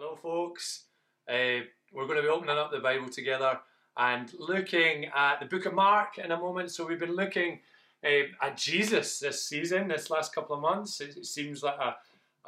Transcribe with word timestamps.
Hello, 0.00 0.14
folks. 0.14 0.84
Uh, 1.28 1.66
we're 1.92 2.06
going 2.06 2.18
to 2.18 2.22
be 2.22 2.28
opening 2.28 2.56
up 2.56 2.70
the 2.70 2.78
Bible 2.78 3.08
together 3.08 3.58
and 3.96 4.32
looking 4.38 5.06
at 5.06 5.40
the 5.40 5.46
book 5.46 5.66
of 5.66 5.74
Mark 5.74 6.18
in 6.18 6.30
a 6.30 6.38
moment. 6.38 6.70
So, 6.70 6.86
we've 6.86 7.00
been 7.00 7.16
looking 7.16 7.58
uh, 8.04 8.30
at 8.40 8.56
Jesus 8.56 9.18
this 9.18 9.44
season, 9.44 9.88
this 9.88 10.08
last 10.08 10.32
couple 10.32 10.54
of 10.54 10.62
months. 10.62 11.00
It, 11.00 11.16
it 11.16 11.26
seems 11.26 11.64
like 11.64 11.80
a, 11.80 11.96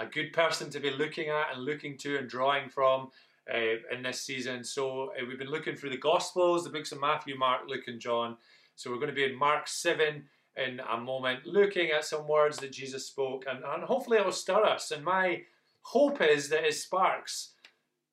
a 0.00 0.06
good 0.06 0.32
person 0.32 0.71
to 0.71 0.78
be 0.78 0.90
looking 0.90 1.28
at 1.28 1.52
and 1.52 1.64
looking 1.64 1.98
to 1.98 2.18
and 2.18 2.28
drawing 2.28 2.68
from 2.68 3.11
uh, 3.53 3.59
in 3.93 4.05
this 4.05 4.21
season. 4.21 4.62
So, 4.62 5.11
uh, 5.21 5.27
we've 5.27 5.37
been 5.37 5.51
looking 5.51 5.75
through 5.75 5.91
the 5.91 5.96
Gospels, 5.96 6.62
the 6.62 6.71
books 6.71 6.93
of 6.93 7.01
Matthew, 7.01 7.37
Mark, 7.37 7.62
Luke, 7.67 7.89
and 7.89 7.98
John. 7.98 8.37
So, 8.77 8.93
we're 8.93 8.98
going 8.98 9.09
to 9.09 9.12
be 9.12 9.25
in 9.25 9.37
Mark 9.37 9.67
7 9.67 10.23
in 10.57 10.80
a 10.89 10.96
moment, 10.96 11.46
looking 11.46 11.91
at 11.91 12.05
some 12.05 12.29
words 12.29 12.59
that 12.59 12.71
Jesus 12.71 13.07
spoke, 13.07 13.45
and, 13.51 13.64
and 13.64 13.82
hopefully 13.82 14.19
it'll 14.19 14.30
stir 14.30 14.64
us. 14.64 14.93
And 14.93 15.05
my 15.05 15.43
hope 15.82 16.20
is 16.20 16.48
that 16.48 16.64
it 16.64 16.74
sparks, 16.74 17.54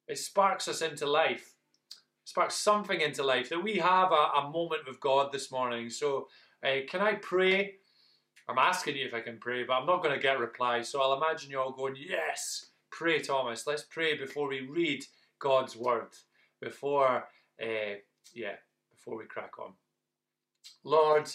it 0.07 0.17
sparks 0.17 0.67
us 0.67 0.81
into 0.81 1.05
life, 1.05 1.55
sparks 2.23 2.55
something 2.55 3.02
into 3.02 3.23
life, 3.23 3.49
that 3.49 3.63
we 3.63 3.77
have 3.77 4.12
a, 4.12 4.39
a 4.39 4.49
moment 4.52 4.81
with 4.88 4.99
God 4.99 5.31
this 5.31 5.52
morning. 5.52 5.89
So, 5.89 6.27
uh, 6.63 6.81
can 6.89 7.02
I 7.02 7.13
pray? 7.16 7.75
I'm 8.49 8.58
asking 8.58 8.95
you 8.95 9.05
if 9.05 9.13
I 9.13 9.20
can 9.20 9.38
pray, 9.39 9.63
but 9.63 9.73
I'm 9.73 9.85
not 9.85 10.02
going 10.02 10.16
to 10.16 10.22
get 10.22 10.39
replies. 10.39 10.89
So 10.89 11.02
I'll 11.02 11.22
imagine 11.22 11.52
you 11.52 11.59
all 11.59 11.72
going, 11.73 11.95
Yes, 11.98 12.67
pray, 12.91 13.20
Thomas. 13.20 13.67
Let's 13.67 13.84
pray 13.84 14.17
before 14.17 14.47
we 14.47 14.61
read 14.61 15.03
God's 15.39 15.75
word, 15.75 16.16
before, 16.61 17.25
uh, 17.61 17.95
yeah, 18.34 18.55
before 18.89 19.17
we 19.17 19.25
crack 19.25 19.59
on. 19.59 19.73
Lord, 20.84 21.30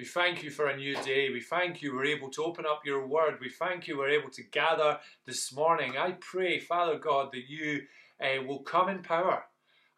we 0.00 0.06
thank 0.06 0.42
you 0.42 0.50
for 0.50 0.68
a 0.68 0.76
new 0.78 0.94
day. 1.02 1.28
We 1.28 1.42
thank 1.42 1.82
you 1.82 1.94
we're 1.94 2.06
able 2.06 2.30
to 2.30 2.42
open 2.42 2.64
up 2.64 2.86
your 2.86 3.06
word. 3.06 3.36
We 3.38 3.50
thank 3.50 3.86
you 3.86 3.98
we're 3.98 4.08
able 4.08 4.30
to 4.30 4.42
gather 4.42 4.98
this 5.26 5.52
morning. 5.52 5.98
I 5.98 6.12
pray, 6.12 6.58
Father 6.58 6.98
God, 6.98 7.28
that 7.32 7.50
you 7.50 7.82
uh, 8.18 8.42
will 8.44 8.60
come 8.60 8.88
in 8.88 9.02
power. 9.02 9.44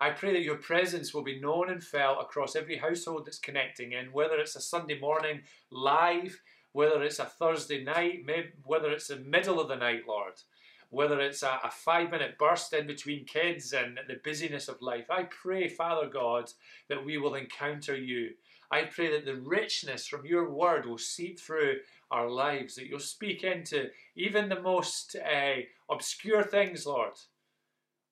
I 0.01 0.11
pray 0.11 0.33
that 0.33 0.43
your 0.43 0.57
presence 0.57 1.15
will 1.15 1.23
be 1.23 1.41
known 1.41 1.71
and 1.71 1.81
felt 1.81 2.21
across 2.21 2.57
every 2.57 2.79
household 2.79 3.27
that's 3.27 3.39
connecting 3.39 3.93
in, 3.93 4.07
whether 4.07 4.39
it's 4.39 4.57
a 4.57 4.61
Sunday 4.61 4.99
morning 4.99 5.43
live, 5.71 6.43
whether 6.73 7.01
it's 7.05 7.21
a 7.21 7.25
Thursday 7.25 7.85
night, 7.85 8.23
maybe, 8.27 8.49
whether 8.65 8.91
it's 8.91 9.07
the 9.07 9.19
middle 9.19 9.61
of 9.61 9.69
the 9.69 9.77
night, 9.77 10.03
Lord, 10.09 10.33
whether 10.91 11.21
it's 11.21 11.45
a, 11.45 11.61
a 11.63 11.71
five 11.71 12.11
minute 12.11 12.39
burst 12.41 12.73
in 12.73 12.89
between 12.89 13.25
kids 13.25 13.73
and 13.73 14.01
the 14.09 14.19
busyness 14.25 14.67
of 14.67 14.83
life. 14.83 15.13
I 15.13 15.29
pray, 15.31 15.69
Father 15.69 16.09
God, 16.09 16.51
that 16.89 17.05
we 17.05 17.19
will 17.19 17.37
encounter 17.37 17.95
you 17.95 18.31
I 18.73 18.85
pray 18.85 19.11
that 19.13 19.27
the 19.27 19.37
richness 19.37 20.07
from 20.07 20.25
your 20.25 20.51
word 20.51 20.87
will 20.87 20.99
seep 20.99 21.39
through 21.39 21.77
our 22.11 22.29
lives, 22.29 22.75
that 22.75 22.87
you'll 22.87 23.01
speak 23.01 23.45
into 23.45 23.91
even 24.17 24.49
the 24.49 24.61
most 24.61 25.15
uh, 25.17 25.61
obscure 25.91 26.43
things, 26.43 26.87
Lord, 26.87 27.13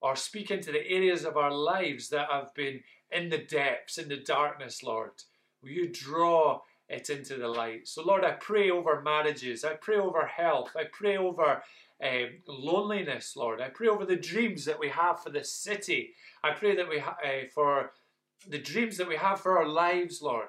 or 0.03 0.17
speak 0.17 0.51
into 0.51 0.71
the 0.71 0.87
areas 0.87 1.25
of 1.25 1.39
our 1.39 1.51
lives 1.51 2.11
that 2.11 2.31
have 2.31 2.55
been 2.55 2.81
in 3.11 3.31
the 3.31 3.39
depths, 3.39 3.97
in 3.97 4.09
the 4.09 4.19
darkness, 4.19 4.83
Lord. 4.83 5.13
Will 5.63 5.71
you 5.71 5.89
draw 5.89 6.61
it 6.91 7.09
into 7.09 7.37
the 7.37 7.49
light? 7.49 7.89
So, 7.89 8.03
Lord, 8.03 8.23
I 8.23 8.33
pray 8.33 8.71
over 8.71 9.01
marriages, 9.01 9.65
I 9.65 9.75
pray 9.75 9.97
over 9.97 10.27
health, 10.27 10.77
I 10.77 10.85
pray 10.93 11.17
over 11.17 11.63
uh, 12.03 12.27
loneliness, 12.47 13.35
Lord. 13.37 13.61
I 13.61 13.69
pray 13.69 13.89
over 13.89 14.07
the 14.07 14.17
dreams 14.17 14.65
that 14.65 14.79
we 14.79 14.89
have 14.89 15.23
for 15.23 15.31
this 15.31 15.53
city. 15.53 16.15
I 16.43 16.53
pray 16.53 16.75
that 16.77 16.89
we 16.89 16.99
ha- 16.99 17.17
uh, 17.23 17.47
for 17.55 17.93
the 18.49 18.59
dreams 18.59 18.97
that 18.97 19.09
we 19.09 19.17
have 19.17 19.41
for 19.41 19.59
our 19.59 19.69
lives, 19.69 20.23
Lord. 20.23 20.49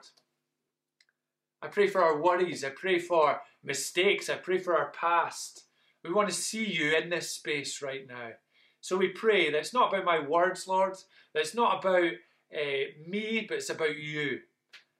I 1.61 1.67
pray 1.67 1.87
for 1.87 2.01
our 2.01 2.19
worries. 2.19 2.63
I 2.63 2.69
pray 2.69 2.97
for 2.99 3.41
mistakes. 3.63 4.29
I 4.29 4.35
pray 4.35 4.57
for 4.57 4.75
our 4.75 4.91
past. 4.91 5.65
We 6.03 6.11
want 6.11 6.29
to 6.29 6.35
see 6.35 6.65
you 6.65 6.95
in 6.95 7.09
this 7.09 7.29
space 7.29 7.81
right 7.81 8.07
now. 8.07 8.31
So 8.79 8.97
we 8.97 9.09
pray 9.09 9.51
that 9.51 9.57
it's 9.57 9.73
not 9.73 9.93
about 9.93 10.05
my 10.05 10.19
words, 10.19 10.67
Lord, 10.67 10.95
that 11.33 11.41
it's 11.41 11.53
not 11.53 11.79
about 11.79 12.13
uh, 12.53 13.07
me, 13.07 13.45
but 13.47 13.57
it's 13.57 13.69
about 13.69 13.97
you. 13.97 14.39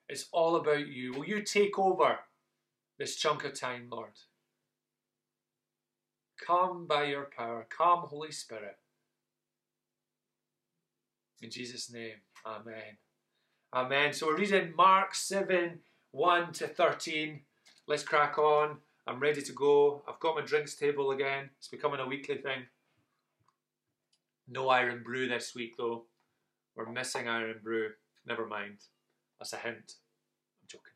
It's 0.08 0.28
all 0.32 0.56
about 0.58 0.88
you. 0.88 1.14
Will 1.14 1.26
you 1.26 1.42
take 1.42 1.80
over 1.80 2.20
this 3.00 3.16
chunk 3.16 3.44
of 3.44 3.60
time, 3.60 3.88
Lord? 3.90 4.12
Come 6.46 6.86
by 6.86 7.06
your 7.06 7.30
power. 7.36 7.66
Come, 7.76 8.00
Holy 8.00 8.32
Spirit. 8.32 8.78
In 11.42 11.50
Jesus' 11.50 11.92
name, 11.92 12.18
Amen. 12.46 12.98
Amen. 13.74 14.14
So 14.14 14.28
we're 14.28 14.38
reading 14.38 14.74
Mark 14.76 15.16
7 15.16 15.80
1 16.12 16.54
to 16.54 16.68
13. 16.68 17.42
Let's 17.88 18.04
crack 18.04 18.38
on. 18.38 18.78
I'm 19.08 19.20
ready 19.20 19.42
to 19.42 19.54
go. 19.54 20.04
I've 20.08 20.20
got 20.20 20.36
my 20.36 20.42
drinks 20.42 20.76
table 20.76 21.12
again. 21.12 21.50
It's 21.58 21.68
becoming 21.68 22.00
a 22.00 22.06
weekly 22.06 22.38
thing. 22.38 22.66
No 24.48 24.72
Irn-Bru 24.72 25.30
this 25.30 25.56
week 25.56 25.74
though. 25.78 26.04
We're 26.76 26.92
missing 26.92 27.28
Irn-Bru. 27.28 27.90
Never 28.28 28.46
mind. 28.46 28.78
That's 29.40 29.54
a 29.54 29.58
hint. 29.58 29.96
I'm 30.62 30.68
joking. 30.68 30.94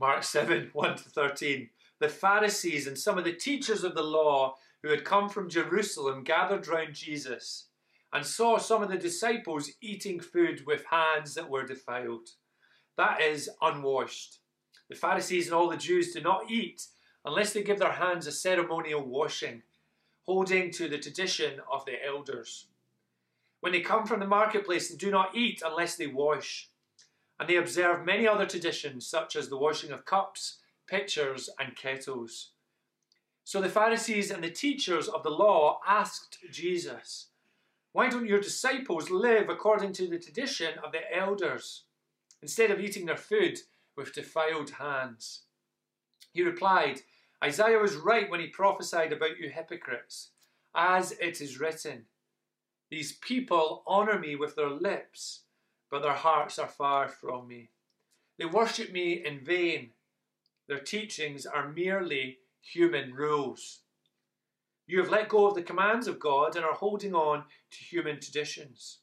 Mark 0.00 0.22
7 0.22 0.70
1 0.72 0.96
to 0.96 1.02
13. 1.02 1.68
The 2.00 2.08
Pharisees 2.08 2.86
and 2.86 2.98
some 2.98 3.18
of 3.18 3.24
the 3.24 3.32
teachers 3.32 3.84
of 3.84 3.94
the 3.94 4.02
law 4.02 4.54
who 4.82 4.88
had 4.88 5.04
come 5.04 5.28
from 5.28 5.50
Jerusalem 5.50 6.24
gathered 6.24 6.68
round 6.68 6.94
Jesus 6.94 7.67
and 8.12 8.24
saw 8.24 8.58
some 8.58 8.82
of 8.82 8.88
the 8.88 8.96
disciples 8.96 9.70
eating 9.80 10.20
food 10.20 10.64
with 10.66 10.84
hands 10.90 11.34
that 11.34 11.50
were 11.50 11.66
defiled. 11.66 12.30
That 12.96 13.20
is 13.20 13.50
unwashed. 13.60 14.38
The 14.88 14.96
Pharisees 14.96 15.46
and 15.46 15.54
all 15.54 15.68
the 15.68 15.76
Jews 15.76 16.12
do 16.12 16.20
not 16.20 16.50
eat 16.50 16.86
unless 17.24 17.52
they 17.52 17.62
give 17.62 17.78
their 17.78 17.92
hands 17.92 18.26
a 18.26 18.32
ceremonial 18.32 19.04
washing, 19.04 19.62
holding 20.24 20.70
to 20.72 20.88
the 20.88 20.98
tradition 20.98 21.60
of 21.70 21.84
the 21.84 22.04
elders. 22.04 22.66
When 23.60 23.72
they 23.72 23.80
come 23.80 24.06
from 24.06 24.20
the 24.20 24.26
marketplace, 24.26 24.88
they 24.88 24.96
do 24.96 25.10
not 25.10 25.36
eat 25.36 25.62
unless 25.64 25.96
they 25.96 26.06
wash. 26.06 26.70
And 27.38 27.48
they 27.48 27.56
observe 27.56 28.04
many 28.04 28.26
other 28.26 28.46
traditions, 28.46 29.06
such 29.06 29.36
as 29.36 29.48
the 29.48 29.58
washing 29.58 29.90
of 29.92 30.04
cups, 30.04 30.58
pitchers, 30.88 31.50
and 31.58 31.76
kettles. 31.76 32.50
So 33.44 33.60
the 33.60 33.68
Pharisees 33.68 34.30
and 34.30 34.42
the 34.42 34.50
teachers 34.50 35.08
of 35.08 35.22
the 35.22 35.30
law 35.30 35.80
asked 35.86 36.38
Jesus, 36.50 37.28
why 37.92 38.08
don't 38.08 38.26
your 38.26 38.40
disciples 38.40 39.10
live 39.10 39.48
according 39.48 39.92
to 39.94 40.06
the 40.06 40.18
tradition 40.18 40.78
of 40.84 40.92
the 40.92 41.00
elders, 41.14 41.84
instead 42.42 42.70
of 42.70 42.80
eating 42.80 43.06
their 43.06 43.16
food 43.16 43.58
with 43.96 44.14
defiled 44.14 44.70
hands? 44.70 45.42
He 46.32 46.42
replied, 46.42 47.00
Isaiah 47.42 47.78
was 47.78 47.96
right 47.96 48.28
when 48.28 48.40
he 48.40 48.48
prophesied 48.48 49.12
about 49.12 49.38
you 49.38 49.48
hypocrites, 49.48 50.30
as 50.74 51.12
it 51.12 51.40
is 51.40 51.58
written, 51.58 52.06
These 52.90 53.12
people 53.18 53.82
honour 53.86 54.18
me 54.18 54.36
with 54.36 54.54
their 54.54 54.70
lips, 54.70 55.42
but 55.90 56.02
their 56.02 56.12
hearts 56.12 56.58
are 56.58 56.68
far 56.68 57.08
from 57.08 57.48
me. 57.48 57.70
They 58.38 58.44
worship 58.44 58.92
me 58.92 59.24
in 59.24 59.44
vain. 59.44 59.90
Their 60.68 60.78
teachings 60.80 61.46
are 61.46 61.72
merely 61.72 62.38
human 62.60 63.14
rules. 63.14 63.80
You 64.88 64.98
have 65.00 65.10
let 65.10 65.28
go 65.28 65.46
of 65.46 65.54
the 65.54 65.62
commands 65.62 66.08
of 66.08 66.18
God 66.18 66.56
and 66.56 66.64
are 66.64 66.72
holding 66.72 67.14
on 67.14 67.44
to 67.70 67.84
human 67.84 68.20
traditions. 68.20 69.00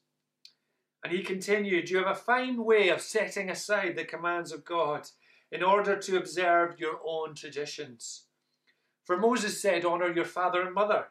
And 1.04 1.12
he 1.12 1.22
continued, 1.22 1.88
You 1.88 1.98
have 1.98 2.08
a 2.08 2.14
fine 2.14 2.64
way 2.64 2.88
of 2.88 3.00
setting 3.00 3.48
aside 3.48 3.94
the 3.94 4.04
commands 4.04 4.50
of 4.50 4.64
God 4.64 5.08
in 5.52 5.62
order 5.62 5.96
to 5.96 6.16
observe 6.16 6.80
your 6.80 6.98
own 7.06 7.36
traditions. 7.36 8.24
For 9.04 9.16
Moses 9.16 9.62
said, 9.62 9.84
Honour 9.84 10.12
your 10.12 10.24
father 10.24 10.60
and 10.62 10.74
mother. 10.74 11.04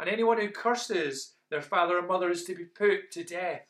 And 0.00 0.10
anyone 0.10 0.40
who 0.40 0.48
curses 0.50 1.34
their 1.48 1.62
father 1.62 1.98
and 1.98 2.08
mother 2.08 2.32
is 2.32 2.42
to 2.44 2.56
be 2.56 2.64
put 2.64 3.12
to 3.12 3.22
death. 3.22 3.62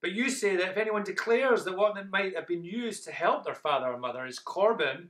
But 0.00 0.12
you 0.12 0.30
say 0.30 0.54
that 0.54 0.70
if 0.70 0.76
anyone 0.76 1.02
declares 1.02 1.64
that 1.64 1.76
what 1.76 1.96
might 2.10 2.36
have 2.36 2.46
been 2.46 2.62
used 2.62 3.02
to 3.04 3.12
help 3.12 3.44
their 3.44 3.54
father 3.56 3.86
or 3.86 3.98
mother 3.98 4.24
is 4.24 4.38
korban, 4.38 5.08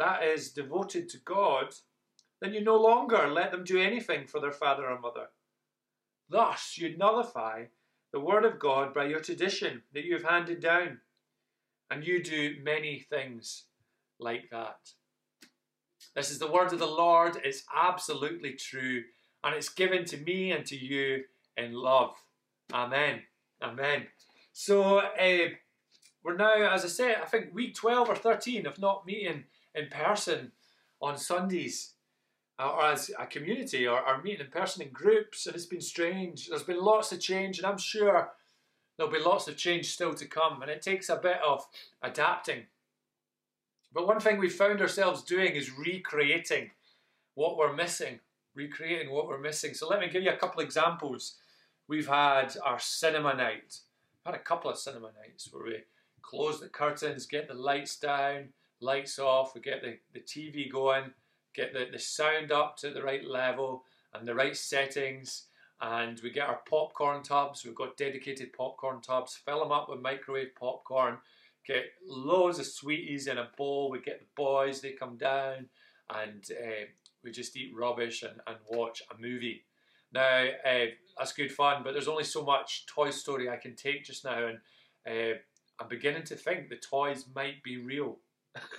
that 0.00 0.24
is 0.24 0.50
devoted 0.50 1.08
to 1.10 1.18
God, 1.18 1.74
then 2.40 2.52
you 2.52 2.62
no 2.62 2.76
longer 2.76 3.28
let 3.28 3.50
them 3.50 3.64
do 3.64 3.80
anything 3.80 4.26
for 4.26 4.40
their 4.40 4.52
father 4.52 4.86
or 4.86 4.98
mother. 4.98 5.28
Thus, 6.28 6.76
you 6.76 6.96
nullify 6.96 7.64
the 8.12 8.20
word 8.20 8.44
of 8.44 8.58
God 8.58 8.92
by 8.92 9.06
your 9.06 9.20
tradition 9.20 9.82
that 9.94 10.04
you 10.04 10.14
have 10.14 10.24
handed 10.24 10.60
down, 10.60 11.00
and 11.90 12.04
you 12.04 12.22
do 12.22 12.56
many 12.62 12.98
things 12.98 13.64
like 14.18 14.50
that. 14.50 14.92
This 16.14 16.30
is 16.30 16.38
the 16.38 16.50
word 16.50 16.72
of 16.72 16.78
the 16.78 16.86
Lord. 16.86 17.38
It's 17.44 17.64
absolutely 17.74 18.54
true, 18.54 19.04
and 19.44 19.54
it's 19.54 19.68
given 19.68 20.04
to 20.06 20.16
me 20.16 20.52
and 20.52 20.64
to 20.66 20.76
you 20.76 21.24
in 21.56 21.72
love. 21.72 22.16
Amen. 22.72 23.22
Amen. 23.62 24.06
So, 24.52 24.98
uh, 24.98 25.48
we're 26.24 26.36
now, 26.36 26.72
as 26.72 26.84
I 26.84 26.88
said, 26.88 27.18
I 27.22 27.26
think 27.26 27.54
week 27.54 27.74
12 27.74 28.08
or 28.08 28.16
13 28.16 28.66
of 28.66 28.80
not 28.80 29.06
meeting 29.06 29.44
in 29.74 29.86
person 29.88 30.52
on 31.00 31.16
Sundays 31.16 31.92
or 32.58 32.86
as 32.86 33.10
a 33.18 33.26
community 33.26 33.86
or, 33.86 34.00
or 34.00 34.22
meeting 34.22 34.46
in 34.46 34.50
person 34.50 34.82
in 34.82 34.90
groups, 34.90 35.46
and 35.46 35.54
it's 35.54 35.66
been 35.66 35.80
strange. 35.80 36.48
There's 36.48 36.62
been 36.62 36.82
lots 36.82 37.12
of 37.12 37.20
change, 37.20 37.58
and 37.58 37.66
I'm 37.66 37.78
sure 37.78 38.30
there'll 38.96 39.12
be 39.12 39.18
lots 39.18 39.46
of 39.46 39.56
change 39.56 39.92
still 39.92 40.14
to 40.14 40.26
come, 40.26 40.62
and 40.62 40.70
it 40.70 40.82
takes 40.82 41.08
a 41.08 41.16
bit 41.16 41.38
of 41.46 41.66
adapting. 42.02 42.64
But 43.92 44.06
one 44.06 44.20
thing 44.20 44.38
we 44.38 44.48
found 44.48 44.80
ourselves 44.80 45.22
doing 45.22 45.54
is 45.54 45.76
recreating 45.76 46.70
what 47.34 47.56
we're 47.56 47.74
missing. 47.74 48.20
recreating 48.54 49.10
what 49.10 49.28
we're 49.28 49.38
missing. 49.38 49.74
So 49.74 49.86
let 49.86 50.00
me 50.00 50.08
give 50.08 50.22
you 50.22 50.30
a 50.30 50.36
couple 50.36 50.62
examples. 50.62 51.34
We've 51.88 52.08
had 52.08 52.56
our 52.64 52.78
cinema 52.78 53.34
night. 53.34 53.80
We've 54.24 54.32
had 54.32 54.34
a 54.34 54.42
couple 54.42 54.70
of 54.70 54.78
cinema 54.78 55.10
nights 55.22 55.52
where 55.52 55.62
we 55.62 55.76
close 56.22 56.58
the 56.58 56.68
curtains, 56.68 57.26
get 57.26 57.48
the 57.48 57.54
lights 57.54 57.96
down, 57.96 58.48
lights 58.80 59.18
off, 59.18 59.54
we 59.54 59.60
get 59.60 59.82
the, 59.82 59.98
the 60.12 60.20
TV 60.20 60.70
going, 60.70 61.12
get 61.56 61.72
the, 61.72 61.86
the 61.90 61.98
sound 61.98 62.52
up 62.52 62.76
to 62.78 62.90
the 62.90 63.02
right 63.02 63.26
level 63.26 63.84
and 64.14 64.28
the 64.28 64.34
right 64.34 64.56
settings, 64.56 65.44
and 65.80 66.20
we 66.22 66.30
get 66.30 66.48
our 66.48 66.60
popcorn 66.68 67.22
tubs. 67.22 67.64
We've 67.64 67.74
got 67.74 67.96
dedicated 67.96 68.52
popcorn 68.52 69.00
tubs, 69.00 69.34
fill 69.34 69.60
them 69.60 69.72
up 69.72 69.88
with 69.88 70.00
microwave 70.00 70.54
popcorn, 70.54 71.18
get 71.66 71.86
loads 72.06 72.58
of 72.58 72.66
sweeties 72.66 73.26
in 73.26 73.38
a 73.38 73.48
bowl. 73.56 73.90
We 73.90 74.00
get 74.00 74.20
the 74.20 74.26
boys, 74.36 74.80
they 74.80 74.92
come 74.92 75.16
down, 75.16 75.68
and 76.14 76.44
uh, 76.50 76.84
we 77.24 77.30
just 77.30 77.56
eat 77.56 77.74
rubbish 77.74 78.22
and, 78.22 78.40
and 78.46 78.56
watch 78.70 79.02
a 79.10 79.20
movie. 79.20 79.64
Now, 80.12 80.46
uh, 80.64 80.86
that's 81.18 81.32
good 81.32 81.52
fun, 81.52 81.82
but 81.82 81.92
there's 81.92 82.08
only 82.08 82.24
so 82.24 82.44
much 82.44 82.86
Toy 82.86 83.10
Story 83.10 83.50
I 83.50 83.56
can 83.56 83.74
take 83.74 84.04
just 84.04 84.24
now, 84.24 84.46
and 84.46 84.58
uh, 85.06 85.38
I'm 85.80 85.88
beginning 85.88 86.24
to 86.24 86.36
think 86.36 86.68
the 86.68 86.76
toys 86.76 87.26
might 87.34 87.62
be 87.62 87.78
real. 87.78 88.18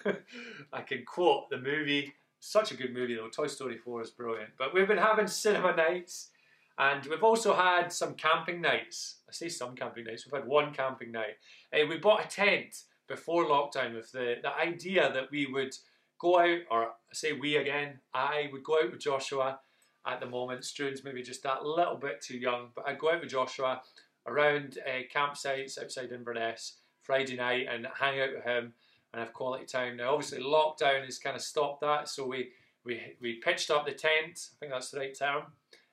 I 0.73 0.81
can 0.81 1.03
quote 1.05 1.49
the 1.49 1.59
movie, 1.59 2.13
such 2.47 2.71
a 2.71 2.77
good 2.77 2.93
movie 2.93 3.15
though, 3.15 3.29
Toy 3.29 3.47
Story 3.47 3.77
4 3.77 4.01
is 4.01 4.09
brilliant. 4.09 4.51
But 4.57 4.73
we've 4.73 4.87
been 4.87 4.97
having 4.97 5.27
cinema 5.27 5.75
nights, 5.75 6.29
and 6.77 7.05
we've 7.05 7.23
also 7.23 7.53
had 7.53 7.91
some 7.91 8.13
camping 8.13 8.61
nights. 8.61 9.17
I 9.29 9.33
say 9.33 9.49
some 9.49 9.75
camping 9.75 10.05
nights, 10.05 10.25
we've 10.25 10.39
had 10.39 10.47
one 10.47 10.73
camping 10.73 11.11
night. 11.11 11.37
Uh, 11.73 11.85
we 11.87 11.97
bought 11.97 12.25
a 12.25 12.27
tent 12.27 12.83
before 13.07 13.45
lockdown 13.45 13.95
with 13.95 14.11
the, 14.11 14.35
the 14.41 14.53
idea 14.55 15.11
that 15.13 15.31
we 15.31 15.45
would 15.45 15.75
go 16.19 16.39
out, 16.39 16.59
or 16.71 16.83
I 16.85 17.13
say 17.13 17.33
we 17.33 17.57
again, 17.57 17.99
I 18.13 18.49
would 18.51 18.63
go 18.63 18.79
out 18.81 18.91
with 18.91 19.01
Joshua 19.01 19.59
at 20.05 20.19
the 20.19 20.25
moment. 20.25 20.63
Struan's 20.63 21.03
maybe 21.03 21.21
just 21.21 21.43
that 21.43 21.65
little 21.65 21.97
bit 21.97 22.21
too 22.21 22.37
young, 22.37 22.69
but 22.75 22.87
I'd 22.87 22.99
go 22.99 23.11
out 23.11 23.21
with 23.21 23.29
Joshua 23.29 23.81
around 24.25 24.77
uh, 24.85 25.01
campsites 25.13 25.81
outside 25.81 26.11
Inverness 26.11 26.77
Friday 27.01 27.35
night 27.35 27.67
and 27.71 27.87
hang 27.99 28.19
out 28.19 28.29
with 28.35 28.43
him 28.43 28.73
and 29.13 29.19
have 29.19 29.33
quality 29.33 29.65
time. 29.65 29.97
Now, 29.97 30.13
obviously, 30.13 30.39
lockdown 30.39 31.05
has 31.05 31.19
kind 31.19 31.35
of 31.35 31.41
stopped 31.41 31.81
that, 31.81 32.09
so 32.09 32.25
we 32.25 32.49
we 32.83 33.01
we 33.21 33.35
pitched 33.35 33.71
up 33.71 33.85
the 33.85 33.91
tent. 33.91 34.49
I 34.53 34.55
think 34.59 34.71
that's 34.71 34.91
the 34.91 34.99
right 34.99 35.17
term 35.17 35.43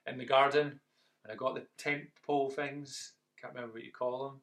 in 0.06 0.18
the 0.18 0.24
garden, 0.24 0.80
and 1.24 1.32
I 1.32 1.36
got 1.36 1.54
the 1.54 1.66
tent 1.78 2.04
pole 2.26 2.50
things. 2.50 3.12
Can't 3.40 3.54
remember 3.54 3.74
what 3.74 3.84
you 3.84 3.92
call 3.92 4.28
them. 4.28 4.40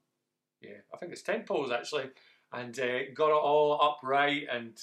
Yeah, 0.62 0.79
I 0.94 0.97
think 0.97 1.12
it's 1.12 1.21
tent 1.21 1.45
poles 1.45 1.71
actually, 1.71 2.09
and 2.53 2.77
uh, 2.79 3.00
got 3.13 3.29
it 3.29 3.33
all 3.33 3.81
upright. 3.81 4.47
And 4.51 4.77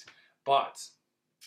but 0.44 0.82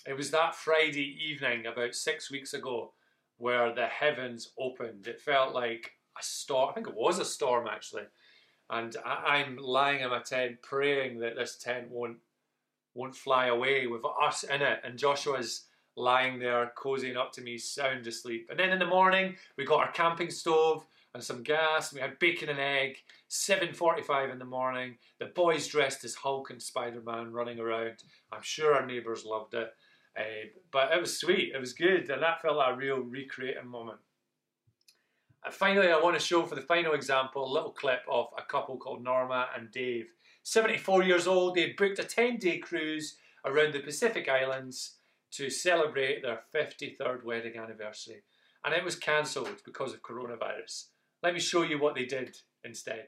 it 0.07 0.15
was 0.15 0.31
that 0.31 0.55
Friday 0.55 1.17
evening 1.23 1.65
about 1.65 1.95
six 1.95 2.31
weeks 2.31 2.53
ago 2.53 2.93
where 3.38 3.73
the 3.73 3.88
heavens 3.88 4.51
opened. 4.59 5.07
It 5.07 5.19
felt 5.19 5.53
like 5.53 5.91
a 6.17 6.23
storm. 6.23 6.69
I 6.69 6.73
think 6.73 6.88
it 6.88 6.95
was 6.95 7.19
a 7.19 7.25
storm 7.25 7.67
actually. 7.67 8.03
And 8.69 8.95
I, 9.03 9.39
I'm 9.39 9.57
lying 9.57 10.01
in 10.01 10.09
my 10.09 10.19
tent 10.19 10.61
praying 10.61 11.19
that 11.19 11.35
this 11.35 11.57
tent 11.57 11.89
won't 11.89 12.17
won't 12.93 13.15
fly 13.15 13.47
away 13.47 13.88
with 13.88 14.01
us 14.21 14.43
in 14.43 14.61
it. 14.61 14.79
And 14.83 14.97
Joshua's 14.97 15.65
lying 15.95 16.39
there, 16.39 16.71
cozying 16.77 17.17
up 17.17 17.31
to 17.33 17.41
me, 17.41 17.57
sound 17.57 18.07
asleep. 18.07 18.47
And 18.49 18.59
then 18.59 18.71
in 18.71 18.79
the 18.79 18.85
morning, 18.85 19.35
we 19.57 19.65
got 19.65 19.79
our 19.79 19.91
camping 19.91 20.29
stove 20.29 20.85
and 21.13 21.23
some 21.23 21.43
gas, 21.43 21.91
and 21.91 21.97
we 21.97 22.07
had 22.07 22.19
bacon 22.19 22.49
and 22.49 22.59
egg. 22.59 22.97
7.45 23.29 24.31
in 24.31 24.39
the 24.39 24.45
morning, 24.45 24.97
the 25.19 25.25
boys 25.27 25.67
dressed 25.67 26.03
as 26.03 26.15
Hulk 26.15 26.49
and 26.49 26.61
Spider-Man 26.61 27.31
running 27.31 27.59
around. 27.59 28.03
I'm 28.31 28.41
sure 28.41 28.75
our 28.75 28.85
neighbours 28.85 29.25
loved 29.25 29.53
it. 29.53 29.69
Uh, 30.17 30.49
but 30.71 30.91
it 30.91 30.99
was 30.99 31.17
sweet, 31.17 31.53
it 31.55 31.59
was 31.59 31.71
good, 31.71 32.09
and 32.09 32.21
that 32.21 32.41
felt 32.41 32.57
like 32.57 32.73
a 32.73 32.77
real 32.77 32.99
recreating 32.99 33.67
moment. 33.67 33.99
And 35.45 35.53
finally, 35.53 35.88
I 35.88 35.99
want 35.99 36.19
to 36.19 36.23
show 36.23 36.45
for 36.45 36.55
the 36.55 36.61
final 36.61 36.93
example 36.93 37.45
a 37.45 37.53
little 37.53 37.71
clip 37.71 38.01
of 38.09 38.27
a 38.38 38.43
couple 38.43 38.77
called 38.77 39.03
Norma 39.03 39.47
and 39.57 39.71
Dave. 39.71 40.11
74 40.43 41.03
years 41.03 41.27
old, 41.27 41.55
they 41.55 41.73
booked 41.77 41.99
a 41.99 42.03
10 42.03 42.38
day 42.38 42.57
cruise 42.57 43.17
around 43.45 43.73
the 43.73 43.79
Pacific 43.79 44.27
Islands 44.29 44.97
to 45.31 45.49
celebrate 45.49 46.21
their 46.21 46.41
53rd 46.53 47.23
wedding 47.23 47.57
anniversary. 47.57 48.23
And 48.65 48.73
it 48.73 48.83
was 48.83 48.95
cancelled 48.95 49.61
because 49.65 49.93
of 49.93 50.01
coronavirus. 50.01 50.88
Let 51.23 51.33
me 51.33 51.39
show 51.39 51.63
you 51.63 51.79
what 51.79 51.95
they 51.95 52.05
did 52.05 52.38
instead. 52.63 53.07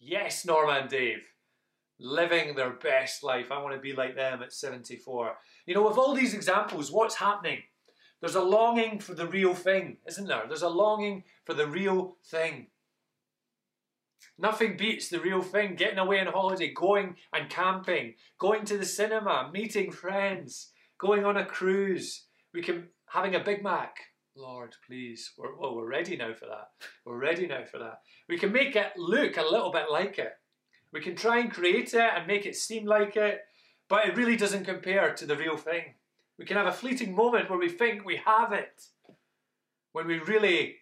Yes, 0.00 0.46
Norma 0.46 0.80
and 0.80 0.88
Dave. 0.88 1.22
Living 1.98 2.54
their 2.54 2.70
best 2.70 3.22
life. 3.22 3.52
I 3.52 3.62
want 3.62 3.74
to 3.74 3.80
be 3.80 3.92
like 3.92 4.16
them 4.16 4.42
at 4.42 4.52
74. 4.52 5.36
You 5.66 5.74
know, 5.74 5.86
with 5.86 5.98
all 5.98 6.14
these 6.14 6.32
examples, 6.32 6.90
what's 6.90 7.16
happening? 7.16 7.58
There's 8.20 8.34
a 8.34 8.42
longing 8.42 8.98
for 8.98 9.14
the 9.14 9.26
real 9.26 9.54
thing, 9.54 9.98
isn't 10.08 10.26
there? 10.26 10.44
There's 10.48 10.62
a 10.62 10.68
longing 10.68 11.24
for 11.44 11.52
the 11.52 11.66
real 11.66 12.16
thing. 12.24 12.68
Nothing 14.38 14.78
beats 14.78 15.08
the 15.08 15.20
real 15.20 15.42
thing 15.42 15.74
getting 15.74 15.98
away 15.98 16.18
on 16.20 16.26
holiday, 16.26 16.72
going 16.72 17.16
and 17.34 17.50
camping, 17.50 18.14
going 18.38 18.64
to 18.66 18.78
the 18.78 18.86
cinema, 18.86 19.50
meeting 19.52 19.90
friends, 19.90 20.70
going 20.98 21.26
on 21.26 21.36
a 21.36 21.44
cruise. 21.44 22.26
We 22.54 22.62
can 22.62 22.88
having 23.10 23.34
a 23.34 23.40
Big 23.40 23.62
Mac, 23.62 23.96
Lord, 24.36 24.74
please. 24.86 25.32
We're, 25.36 25.56
well, 25.56 25.74
we're 25.74 25.88
ready 25.88 26.16
now 26.16 26.32
for 26.34 26.46
that. 26.46 26.70
We're 27.04 27.18
ready 27.18 27.46
now 27.46 27.64
for 27.64 27.78
that. 27.78 28.00
We 28.28 28.38
can 28.38 28.52
make 28.52 28.76
it 28.76 28.92
look 28.96 29.36
a 29.36 29.42
little 29.42 29.72
bit 29.72 29.90
like 29.90 30.18
it. 30.18 30.32
We 30.92 31.00
can 31.00 31.14
try 31.14 31.38
and 31.38 31.52
create 31.52 31.94
it 31.94 32.10
and 32.14 32.26
make 32.26 32.46
it 32.46 32.56
seem 32.56 32.84
like 32.86 33.16
it, 33.16 33.40
but 33.88 34.06
it 34.06 34.16
really 34.16 34.36
doesn't 34.36 34.64
compare 34.64 35.14
to 35.14 35.26
the 35.26 35.36
real 35.36 35.56
thing. 35.56 35.94
We 36.38 36.44
can 36.44 36.56
have 36.56 36.66
a 36.66 36.72
fleeting 36.72 37.14
moment 37.14 37.50
where 37.50 37.58
we 37.58 37.68
think 37.68 38.04
we 38.04 38.16
have 38.24 38.52
it, 38.52 38.86
when 39.92 40.06
we 40.06 40.18
really 40.18 40.76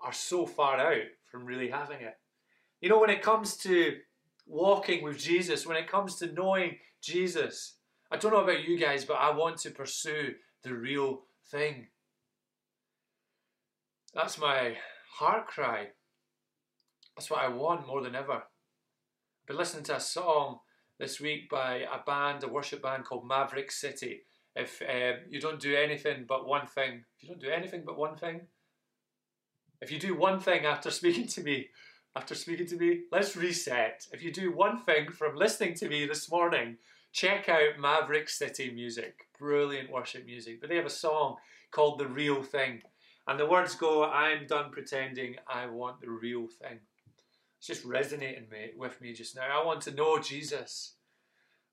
are 0.00 0.12
so 0.12 0.46
far 0.46 0.78
out 0.78 1.02
from 1.30 1.44
really 1.44 1.70
having 1.70 2.00
it. 2.00 2.18
You 2.80 2.88
know, 2.88 2.98
when 2.98 3.10
it 3.10 3.22
comes 3.22 3.56
to 3.58 3.96
walking 4.46 5.04
with 5.04 5.18
Jesus, 5.18 5.66
when 5.66 5.76
it 5.76 5.90
comes 5.90 6.16
to 6.16 6.32
knowing 6.32 6.78
Jesus, 7.00 7.76
I 8.10 8.16
don't 8.16 8.32
know 8.32 8.42
about 8.42 8.66
you 8.66 8.78
guys, 8.78 9.04
but 9.04 9.14
I 9.14 9.30
want 9.30 9.58
to 9.58 9.70
pursue 9.70 10.34
the 10.62 10.74
real 10.74 11.22
thing. 11.50 11.88
That's 14.14 14.38
my 14.38 14.76
heart 15.14 15.46
cry. 15.46 15.88
That's 17.16 17.30
what 17.30 17.40
I 17.40 17.48
want 17.48 17.86
more 17.86 18.02
than 18.02 18.14
ever. 18.14 18.32
I've 18.32 19.46
been 19.46 19.56
listening 19.56 19.84
to 19.84 19.96
a 19.96 20.00
song 20.00 20.58
this 20.98 21.18
week 21.18 21.48
by 21.48 21.86
a 21.92 21.98
band, 22.04 22.44
a 22.44 22.48
worship 22.48 22.82
band 22.82 23.06
called 23.06 23.26
Maverick 23.26 23.72
City. 23.72 24.22
If 24.54 24.82
um, 24.82 25.20
you 25.30 25.40
don't 25.40 25.60
do 25.60 25.74
anything 25.74 26.26
but 26.28 26.46
one 26.46 26.66
thing, 26.66 27.04
if 27.16 27.22
you 27.22 27.28
don't 27.30 27.40
do 27.40 27.48
anything 27.48 27.84
but 27.86 27.98
one 27.98 28.16
thing, 28.16 28.42
if 29.80 29.90
you 29.90 29.98
do 29.98 30.14
one 30.14 30.40
thing 30.40 30.66
after 30.66 30.90
speaking 30.92 31.26
to 31.28 31.42
me, 31.42 31.68
after 32.14 32.34
speaking 32.34 32.66
to 32.66 32.76
me, 32.76 33.04
let's 33.10 33.34
reset. 33.34 34.06
If 34.12 34.22
you 34.22 34.30
do 34.30 34.52
one 34.52 34.78
thing 34.78 35.10
from 35.10 35.36
listening 35.36 35.72
to 35.76 35.88
me 35.88 36.04
this 36.04 36.30
morning, 36.30 36.76
check 37.12 37.48
out 37.48 37.80
Maverick 37.80 38.28
City 38.28 38.70
Music. 38.70 39.26
Brilliant 39.38 39.90
worship 39.90 40.26
music. 40.26 40.60
But 40.60 40.68
they 40.68 40.76
have 40.76 40.84
a 40.84 40.90
song 40.90 41.36
called 41.70 41.98
The 41.98 42.06
Real 42.06 42.42
Thing. 42.42 42.82
And 43.26 43.38
the 43.38 43.46
words 43.46 43.74
go, 43.74 44.04
I'm 44.04 44.46
done 44.46 44.70
pretending, 44.70 45.36
I 45.46 45.66
want 45.66 46.00
the 46.00 46.10
real 46.10 46.46
thing. 46.46 46.80
It's 47.58 47.66
just 47.68 47.84
resonating 47.84 48.48
me, 48.50 48.70
with 48.76 49.00
me 49.00 49.12
just 49.12 49.36
now. 49.36 49.62
I 49.62 49.64
want 49.64 49.80
to 49.82 49.94
know 49.94 50.18
Jesus. 50.18 50.94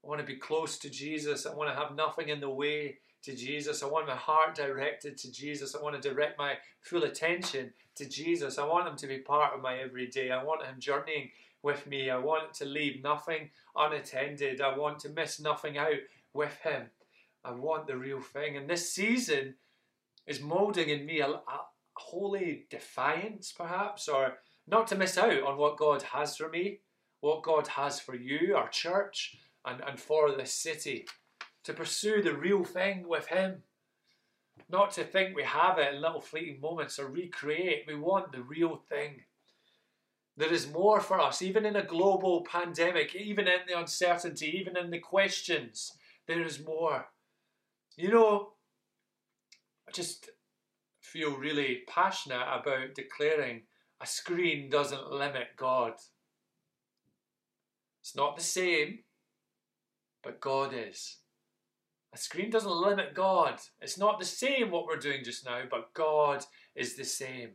I 0.03 0.07
want 0.07 0.21
to 0.21 0.27
be 0.27 0.35
close 0.35 0.77
to 0.79 0.89
Jesus. 0.89 1.45
I 1.47 1.53
want 1.55 1.71
to 1.71 1.75
have 1.75 1.95
nothing 1.95 2.29
in 2.29 2.39
the 2.39 2.49
way 2.49 2.99
to 3.23 3.35
Jesus. 3.35 3.83
I 3.83 3.87
want 3.87 4.07
my 4.07 4.15
heart 4.15 4.55
directed 4.55 5.17
to 5.17 5.31
Jesus. 5.31 5.75
I 5.75 5.81
want 5.81 5.99
to 5.99 6.09
direct 6.09 6.37
my 6.37 6.57
full 6.81 7.03
attention 7.03 7.73
to 7.95 8.07
Jesus. 8.07 8.57
I 8.57 8.65
want 8.65 8.87
Him 8.87 8.95
to 8.97 9.07
be 9.07 9.17
part 9.17 9.53
of 9.53 9.61
my 9.61 9.77
everyday. 9.77 10.31
I 10.31 10.43
want 10.43 10.65
Him 10.65 10.75
journeying 10.79 11.31
with 11.63 11.85
me. 11.87 12.09
I 12.09 12.17
want 12.17 12.53
to 12.55 12.65
leave 12.65 13.03
nothing 13.03 13.49
unattended. 13.75 14.61
I 14.61 14.77
want 14.77 14.99
to 14.99 15.09
miss 15.09 15.39
nothing 15.39 15.77
out 15.77 15.99
with 16.33 16.55
Him. 16.63 16.83
I 17.43 17.51
want 17.51 17.87
the 17.87 17.97
real 17.97 18.21
thing. 18.21 18.55
And 18.57 18.69
this 18.69 18.93
season, 18.93 19.55
is 20.29 20.39
moulding 20.39 20.89
in 20.89 21.05
me 21.05 21.19
a, 21.19 21.27
a 21.27 21.41
holy 21.95 22.67
defiance, 22.69 23.51
perhaps, 23.51 24.07
or 24.07 24.37
not 24.67 24.87
to 24.87 24.95
miss 24.95 25.17
out 25.17 25.43
on 25.43 25.57
what 25.57 25.77
God 25.77 26.03
has 26.03 26.37
for 26.37 26.47
me, 26.47 26.79
what 27.19 27.43
God 27.43 27.67
has 27.67 27.99
for 27.99 28.15
you, 28.15 28.55
our 28.55 28.69
church, 28.69 29.35
and, 29.65 29.81
and 29.85 29.99
for 29.99 30.31
the 30.31 30.45
city. 30.45 31.07
To 31.65 31.73
pursue 31.73 32.21
the 32.21 32.35
real 32.35 32.63
thing 32.63 33.07
with 33.07 33.27
Him. 33.27 33.63
Not 34.69 34.91
to 34.93 35.03
think 35.03 35.35
we 35.35 35.43
have 35.43 35.79
it 35.79 35.95
in 35.95 36.01
little 36.01 36.21
fleeting 36.21 36.61
moments 36.61 36.99
or 36.99 37.07
recreate. 37.07 37.85
We 37.87 37.95
want 37.95 38.31
the 38.31 38.43
real 38.43 38.77
thing. 38.87 39.21
There 40.37 40.53
is 40.53 40.71
more 40.71 41.01
for 41.01 41.19
us, 41.19 41.41
even 41.41 41.65
in 41.65 41.75
a 41.75 41.83
global 41.83 42.45
pandemic, 42.49 43.15
even 43.15 43.47
in 43.47 43.61
the 43.67 43.77
uncertainty, 43.77 44.57
even 44.57 44.77
in 44.77 44.91
the 44.91 44.99
questions. 44.99 45.91
There 46.27 46.43
is 46.43 46.63
more. 46.63 47.07
You 47.97 48.11
know, 48.11 48.53
I 49.89 49.91
just 49.91 50.29
feel 51.01 51.35
really 51.35 51.79
passionate 51.87 52.45
about 52.53 52.93
declaring 52.93 53.61
a 53.99 54.05
screen 54.05 54.69
doesn't 54.69 55.11
limit 55.11 55.47
God. 55.57 55.93
It's 57.99 58.15
not 58.15 58.37
the 58.37 58.43
same, 58.43 58.99
but 60.23 60.39
God 60.39 60.75
is. 60.75 61.17
A 62.13 62.19
screen 62.19 62.51
doesn't 62.51 62.71
limit 62.71 63.15
God. 63.15 63.61
It's 63.81 63.97
not 63.97 64.19
the 64.19 64.25
same 64.25 64.69
what 64.69 64.85
we're 64.85 64.97
doing 64.97 65.23
just 65.23 65.43
now, 65.43 65.61
but 65.69 65.91
God 65.95 66.45
is 66.75 66.95
the 66.95 67.03
same. 67.03 67.53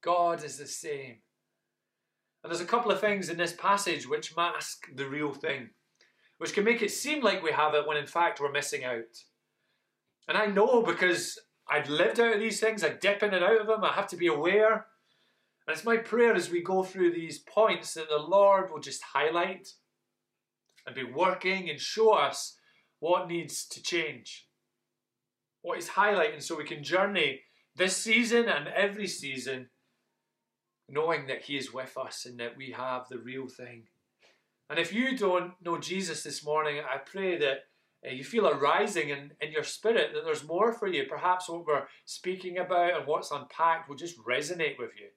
God 0.00 0.42
is 0.42 0.56
the 0.56 0.66
same. 0.66 1.16
And 2.42 2.50
there's 2.50 2.62
a 2.62 2.64
couple 2.64 2.90
of 2.90 3.00
things 3.00 3.28
in 3.28 3.36
this 3.36 3.52
passage 3.52 4.08
which 4.08 4.34
mask 4.34 4.86
the 4.94 5.06
real 5.06 5.34
thing, 5.34 5.68
which 6.38 6.54
can 6.54 6.64
make 6.64 6.80
it 6.80 6.90
seem 6.90 7.22
like 7.22 7.42
we 7.42 7.52
have 7.52 7.74
it 7.74 7.86
when 7.86 7.98
in 7.98 8.06
fact 8.06 8.40
we're 8.40 8.50
missing 8.50 8.82
out. 8.82 9.24
And 10.26 10.38
I 10.38 10.46
know 10.46 10.82
because 10.82 11.38
I've 11.68 11.88
lived 11.88 12.20
out 12.20 12.34
of 12.34 12.40
these 12.40 12.60
things, 12.60 12.84
I 12.84 12.90
dip 12.90 13.22
in 13.22 13.34
and 13.34 13.44
out 13.44 13.60
of 13.60 13.66
them, 13.66 13.84
I 13.84 13.92
have 13.92 14.06
to 14.08 14.16
be 14.16 14.28
aware. 14.28 14.86
And 15.66 15.74
it's 15.74 15.84
my 15.84 15.96
prayer 15.96 16.34
as 16.34 16.50
we 16.50 16.62
go 16.62 16.82
through 16.82 17.12
these 17.12 17.38
points 17.38 17.94
that 17.94 18.08
the 18.08 18.18
Lord 18.18 18.70
will 18.70 18.80
just 18.80 19.02
highlight 19.02 19.68
and 20.86 20.94
be 20.94 21.02
working 21.02 21.68
and 21.68 21.80
show 21.80 22.12
us 22.12 22.56
what 23.00 23.28
needs 23.28 23.66
to 23.68 23.82
change, 23.82 24.48
what 25.62 25.78
is 25.78 25.90
highlighting 25.90 26.40
so 26.40 26.56
we 26.56 26.64
can 26.64 26.84
journey 26.84 27.40
this 27.74 27.96
season 27.96 28.48
and 28.48 28.68
every 28.68 29.08
season 29.08 29.68
knowing 30.88 31.26
that 31.26 31.42
He 31.42 31.56
is 31.56 31.74
with 31.74 31.96
us 31.98 32.24
and 32.26 32.38
that 32.38 32.56
we 32.56 32.70
have 32.70 33.08
the 33.08 33.18
real 33.18 33.48
thing. 33.48 33.84
And 34.70 34.78
if 34.78 34.92
you 34.92 35.16
don't 35.16 35.52
know 35.62 35.78
Jesus 35.78 36.22
this 36.22 36.44
morning, 36.44 36.80
I 36.80 36.98
pray 36.98 37.36
that 37.38 37.64
you 38.10 38.24
feel 38.24 38.46
a 38.46 38.54
rising 38.54 39.08
in, 39.08 39.32
in 39.40 39.52
your 39.52 39.64
spirit, 39.64 40.12
that 40.14 40.24
there's 40.24 40.46
more 40.46 40.72
for 40.72 40.86
you. 40.86 41.04
Perhaps 41.08 41.48
what 41.48 41.66
we're 41.66 41.86
speaking 42.04 42.58
about 42.58 42.96
and 42.96 43.06
what's 43.06 43.30
unpacked 43.30 43.88
will 43.88 43.96
just 43.96 44.18
resonate 44.24 44.78
with 44.78 44.90
you. 44.98 45.08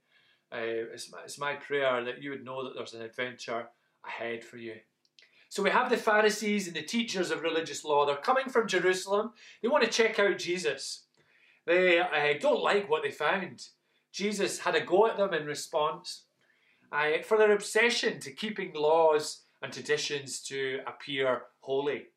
Uh, 0.51 0.91
it's, 0.93 1.11
my, 1.11 1.19
it's 1.23 1.37
my 1.37 1.53
prayer 1.53 2.03
that 2.03 2.23
you 2.23 2.31
would 2.31 2.43
know 2.43 2.63
that 2.63 2.73
there's 2.75 2.93
an 2.93 3.03
adventure 3.03 3.67
ahead 4.05 4.43
for 4.43 4.57
you. 4.57 4.75
So 5.49 5.63
we 5.63 5.71
have 5.71 5.89
the 5.89 5.97
Pharisees 5.97 6.67
and 6.67 6.75
the 6.75 6.81
teachers 6.81 7.31
of 7.31 7.41
religious 7.41 7.83
law. 7.83 8.05
They're 8.05 8.15
coming 8.15 8.49
from 8.49 8.67
Jerusalem. 8.67 9.31
They 9.61 9.67
want 9.67 9.83
to 9.83 9.89
check 9.89 10.19
out 10.19 10.37
Jesus. 10.37 11.05
They 11.65 11.99
uh, 11.99 12.33
don't 12.39 12.63
like 12.63 12.89
what 12.89 13.03
they 13.03 13.11
found. 13.11 13.67
Jesus 14.11 14.59
had 14.59 14.75
a 14.75 14.81
go 14.81 15.07
at 15.07 15.17
them 15.17 15.33
in 15.33 15.45
response 15.45 16.23
uh, 16.91 17.21
for 17.23 17.37
their 17.37 17.51
obsession 17.51 18.19
to 18.21 18.31
keeping 18.31 18.73
laws 18.73 19.43
and 19.61 19.71
traditions 19.71 20.39
to 20.41 20.79
appear 20.87 21.43
holy. 21.61 22.07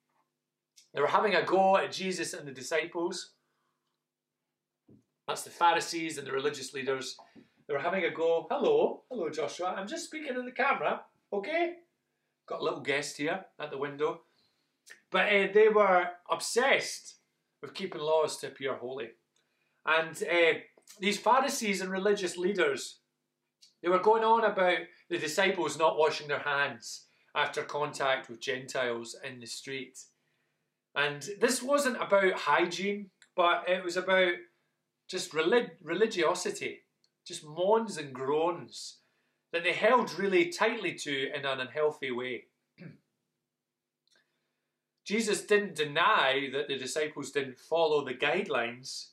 They 0.95 1.01
were 1.01 1.07
having 1.07 1.35
a 1.35 1.43
go 1.43 1.77
at 1.77 1.93
Jesus 1.93 2.35
and 2.35 2.47
the 2.47 2.53
disciples. 2.53 3.31
That's 5.27 5.43
the 5.43 5.51
Pharisees 5.51 6.19
and 6.19 6.27
the 6.27 6.33
religious 6.33 6.75
leaders. 6.75 7.17
They 7.67 7.75
were 7.75 7.81
having 7.81 8.05
a 8.05 8.11
go. 8.11 8.47
Hello, 8.51 9.03
hello, 9.11 9.31
Joshua. 9.31 9.75
I'm 9.77 9.87
just 9.87 10.05
speaking 10.05 10.37
in 10.37 10.45
the 10.45 10.53
camera, 10.53 11.03
okay? 11.33 11.75
Got 12.47 12.61
a 12.61 12.65
little 12.65 12.81
guest 12.81 13.17
here 13.17 13.45
at 13.59 13.71
the 13.71 13.79
window. 13.79 14.23
But 15.11 15.33
uh, 15.33 15.49
they 15.55 15.69
were 15.69 16.09
obsessed 16.31 17.17
with 17.63 17.75
keeping 17.75 18.01
laws 18.01 18.37
to 18.39 18.49
appear 18.49 18.75
holy. 18.75 19.11
And 19.87 20.21
uh, 20.23 20.59
these 21.01 21.19
Pharisees 21.19 21.81
and 21.81 21.91
religious 21.91 22.37
leaders, 22.37 22.99
they 23.83 23.89
were 23.89 24.01
going 24.01 24.25
on 24.25 24.45
about 24.45 24.79
the 25.09 25.19
disciples 25.19 25.79
not 25.79 25.99
washing 25.99 26.29
their 26.29 26.41
hands 26.41 27.07
after 27.35 27.63
contact 27.63 28.29
with 28.29 28.41
Gentiles 28.41 29.17
in 29.25 29.41
the 29.41 29.47
street. 29.47 29.99
And 30.95 31.27
this 31.41 31.63
wasn't 31.63 32.03
about 32.03 32.33
hygiene, 32.35 33.11
but 33.35 33.69
it 33.69 33.83
was 33.83 33.97
about 33.97 34.35
just 35.09 35.33
relig- 35.33 35.77
religiosity, 35.83 36.81
just 37.27 37.45
moans 37.45 37.97
and 37.97 38.13
groans 38.13 38.99
that 39.53 39.63
they 39.63 39.73
held 39.73 40.19
really 40.19 40.49
tightly 40.49 40.95
to 40.95 41.31
in 41.35 41.45
an 41.45 41.61
unhealthy 41.61 42.11
way. 42.11 42.45
Jesus 45.05 45.43
didn't 45.43 45.75
deny 45.75 46.49
that 46.53 46.69
the 46.69 46.79
disciples 46.79 47.31
didn't 47.31 47.59
follow 47.59 48.05
the 48.05 48.15
guidelines, 48.15 49.09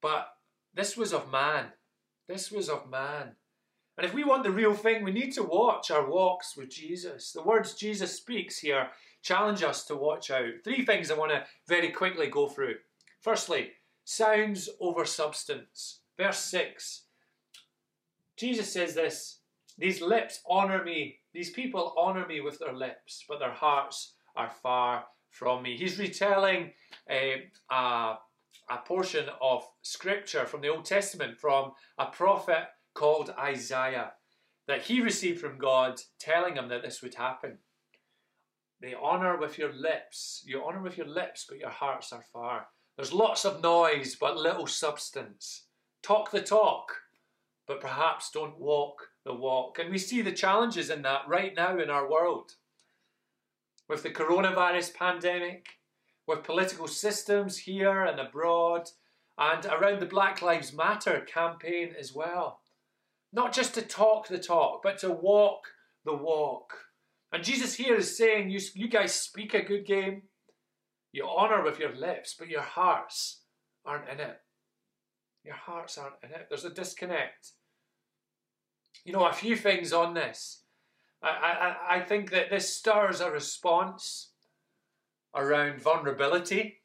but 0.00 0.28
this 0.74 0.96
was 0.96 1.12
of 1.12 1.30
man. 1.30 1.66
This 2.28 2.50
was 2.50 2.68
of 2.68 2.88
man. 2.88 3.32
And 3.98 4.06
if 4.06 4.14
we 4.14 4.24
want 4.24 4.42
the 4.42 4.50
real 4.50 4.74
thing, 4.74 5.04
we 5.04 5.12
need 5.12 5.32
to 5.34 5.42
watch 5.42 5.90
our 5.90 6.08
walks 6.08 6.56
with 6.56 6.70
Jesus. 6.70 7.32
The 7.32 7.42
words 7.42 7.74
Jesus 7.74 8.16
speaks 8.16 8.58
here 8.58 8.88
challenge 9.22 9.62
us 9.62 9.84
to 9.86 9.96
watch 9.96 10.30
out. 10.30 10.50
Three 10.64 10.84
things 10.84 11.10
I 11.10 11.18
want 11.18 11.32
to 11.32 11.44
very 11.68 11.90
quickly 11.90 12.26
go 12.26 12.48
through. 12.48 12.74
Firstly, 13.20 13.70
sounds 14.04 14.68
over 14.80 15.04
substance. 15.04 16.00
Verse 16.18 16.38
6. 16.38 17.04
Jesus 18.36 18.72
says 18.72 18.94
this 18.94 19.40
These 19.78 20.00
lips 20.00 20.40
honor 20.48 20.84
me, 20.84 21.18
these 21.32 21.50
people 21.50 21.94
honor 21.96 22.26
me 22.26 22.40
with 22.40 22.58
their 22.58 22.74
lips, 22.74 23.24
but 23.28 23.38
their 23.38 23.52
hearts 23.52 24.14
are 24.36 24.50
far 24.50 25.04
from 25.30 25.62
me. 25.62 25.76
He's 25.76 25.98
retelling 25.98 26.72
uh, 27.10 27.14
a, 27.70 28.18
a 28.70 28.78
portion 28.86 29.26
of 29.40 29.64
scripture 29.82 30.46
from 30.46 30.60
the 30.60 30.68
Old 30.68 30.84
Testament 30.84 31.38
from 31.38 31.72
a 31.98 32.06
prophet 32.06 32.66
called 32.94 33.34
Isaiah 33.38 34.12
that 34.66 34.82
he 34.82 35.00
received 35.00 35.40
from 35.40 35.58
God 35.58 36.00
telling 36.20 36.56
him 36.56 36.68
that 36.68 36.82
this 36.82 37.02
would 37.02 37.14
happen. 37.14 37.58
They 38.82 38.94
honour 38.94 39.36
with 39.38 39.58
your 39.58 39.72
lips. 39.72 40.42
You 40.44 40.64
honour 40.64 40.82
with 40.82 40.98
your 40.98 41.06
lips, 41.06 41.46
but 41.48 41.58
your 41.58 41.70
hearts 41.70 42.12
are 42.12 42.24
far. 42.32 42.66
There's 42.96 43.12
lots 43.12 43.44
of 43.44 43.62
noise, 43.62 44.16
but 44.16 44.36
little 44.36 44.66
substance. 44.66 45.66
Talk 46.02 46.32
the 46.32 46.42
talk, 46.42 46.92
but 47.68 47.80
perhaps 47.80 48.32
don't 48.32 48.58
walk 48.58 49.06
the 49.24 49.34
walk. 49.34 49.78
And 49.78 49.88
we 49.88 49.98
see 49.98 50.20
the 50.20 50.32
challenges 50.32 50.90
in 50.90 51.02
that 51.02 51.28
right 51.28 51.54
now 51.54 51.78
in 51.78 51.90
our 51.90 52.10
world. 52.10 52.56
With 53.88 54.02
the 54.02 54.10
coronavirus 54.10 54.94
pandemic, 54.94 55.68
with 56.26 56.42
political 56.42 56.88
systems 56.88 57.58
here 57.58 58.02
and 58.02 58.18
abroad, 58.18 58.90
and 59.38 59.64
around 59.64 60.00
the 60.00 60.06
Black 60.06 60.42
Lives 60.42 60.72
Matter 60.72 61.20
campaign 61.20 61.94
as 61.98 62.12
well. 62.12 62.60
Not 63.32 63.52
just 63.52 63.74
to 63.74 63.82
talk 63.82 64.26
the 64.26 64.38
talk, 64.38 64.82
but 64.82 64.98
to 64.98 65.10
walk 65.12 65.68
the 66.04 66.16
walk. 66.16 66.74
And 67.32 67.42
Jesus 67.42 67.74
here 67.74 67.96
is 67.96 68.16
saying, 68.16 68.50
you, 68.50 68.60
you 68.74 68.88
guys 68.88 69.14
speak 69.14 69.54
a 69.54 69.62
good 69.62 69.86
game, 69.86 70.22
you 71.12 71.26
honour 71.26 71.64
with 71.64 71.78
your 71.78 71.94
lips, 71.94 72.34
but 72.38 72.48
your 72.48 72.62
hearts 72.62 73.40
aren't 73.86 74.08
in 74.08 74.20
it. 74.20 74.38
Your 75.44 75.54
hearts 75.54 75.96
aren't 75.96 76.16
in 76.22 76.30
it. 76.30 76.46
There's 76.48 76.66
a 76.66 76.70
disconnect. 76.70 77.52
You 79.04 79.12
know, 79.12 79.26
a 79.26 79.32
few 79.32 79.56
things 79.56 79.92
on 79.92 80.14
this. 80.14 80.62
I, 81.22 81.28
I, 81.28 81.96
I 81.96 82.00
think 82.00 82.30
that 82.32 82.50
this 82.50 82.76
stirs 82.76 83.20
a 83.20 83.30
response 83.30 84.32
around 85.34 85.80
vulnerability, 85.80 86.82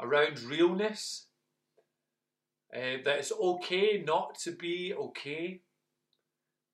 around 0.00 0.40
realness, 0.40 1.26
uh, 2.74 3.02
that 3.04 3.18
it's 3.18 3.32
okay 3.32 4.02
not 4.04 4.38
to 4.38 4.52
be 4.52 4.94
okay, 4.94 5.60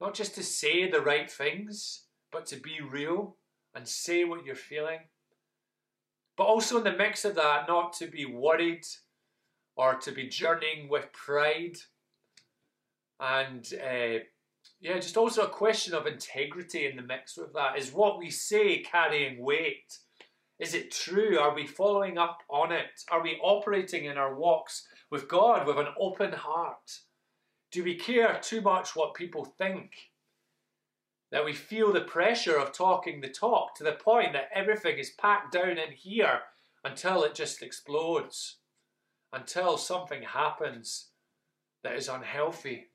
not 0.00 0.14
just 0.14 0.34
to 0.36 0.42
say 0.42 0.88
the 0.88 1.00
right 1.00 1.30
things, 1.30 2.05
but 2.32 2.46
to 2.46 2.56
be 2.56 2.80
real 2.80 3.36
and 3.74 3.86
say 3.86 4.24
what 4.24 4.44
you're 4.44 4.54
feeling. 4.54 5.00
But 6.36 6.44
also 6.44 6.78
in 6.78 6.84
the 6.84 6.96
mix 6.96 7.24
of 7.24 7.34
that, 7.36 7.66
not 7.68 7.92
to 7.94 8.06
be 8.06 8.26
worried 8.26 8.84
or 9.76 9.94
to 9.94 10.12
be 10.12 10.28
journeying 10.28 10.88
with 10.88 11.12
pride. 11.12 11.76
And 13.20 13.66
uh, 13.74 14.18
yeah, 14.80 14.98
just 14.98 15.16
also 15.16 15.42
a 15.42 15.48
question 15.48 15.94
of 15.94 16.06
integrity 16.06 16.86
in 16.86 16.96
the 16.96 17.02
mix 17.02 17.36
with 17.36 17.52
that. 17.54 17.78
Is 17.78 17.92
what 17.92 18.18
we 18.18 18.30
say 18.30 18.82
carrying 18.82 19.42
weight? 19.42 19.98
Is 20.58 20.74
it 20.74 20.90
true? 20.90 21.38
Are 21.38 21.54
we 21.54 21.66
following 21.66 22.18
up 22.18 22.38
on 22.48 22.72
it? 22.72 23.02
Are 23.10 23.22
we 23.22 23.38
operating 23.42 24.06
in 24.06 24.16
our 24.16 24.34
walks 24.34 24.86
with 25.10 25.28
God 25.28 25.66
with 25.66 25.78
an 25.78 25.88
open 25.98 26.32
heart? 26.32 27.00
Do 27.70 27.84
we 27.84 27.94
care 27.94 28.40
too 28.42 28.60
much 28.60 28.96
what 28.96 29.14
people 29.14 29.44
think? 29.44 29.92
That 31.32 31.44
we 31.44 31.52
feel 31.52 31.92
the 31.92 32.02
pressure 32.02 32.56
of 32.56 32.72
talking 32.72 33.20
the 33.20 33.28
talk 33.28 33.74
to 33.76 33.84
the 33.84 33.92
point 33.92 34.32
that 34.32 34.48
everything 34.54 34.98
is 34.98 35.10
packed 35.10 35.52
down 35.52 35.70
in 35.70 35.90
here 35.92 36.40
until 36.84 37.24
it 37.24 37.34
just 37.34 37.62
explodes, 37.62 38.56
until 39.32 39.76
something 39.76 40.22
happens 40.22 41.08
that 41.82 41.96
is 41.96 42.08
unhealthy. 42.08 42.86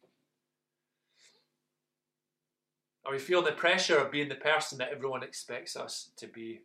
Or 3.06 3.14
we 3.14 3.20
feel 3.20 3.42
the 3.42 3.52
pressure 3.52 3.98
of 3.98 4.12
being 4.12 4.30
the 4.30 4.36
person 4.36 4.78
that 4.78 4.92
everyone 4.92 5.24
expects 5.24 5.76
us 5.76 6.12
to 6.18 6.28
be. 6.28 6.62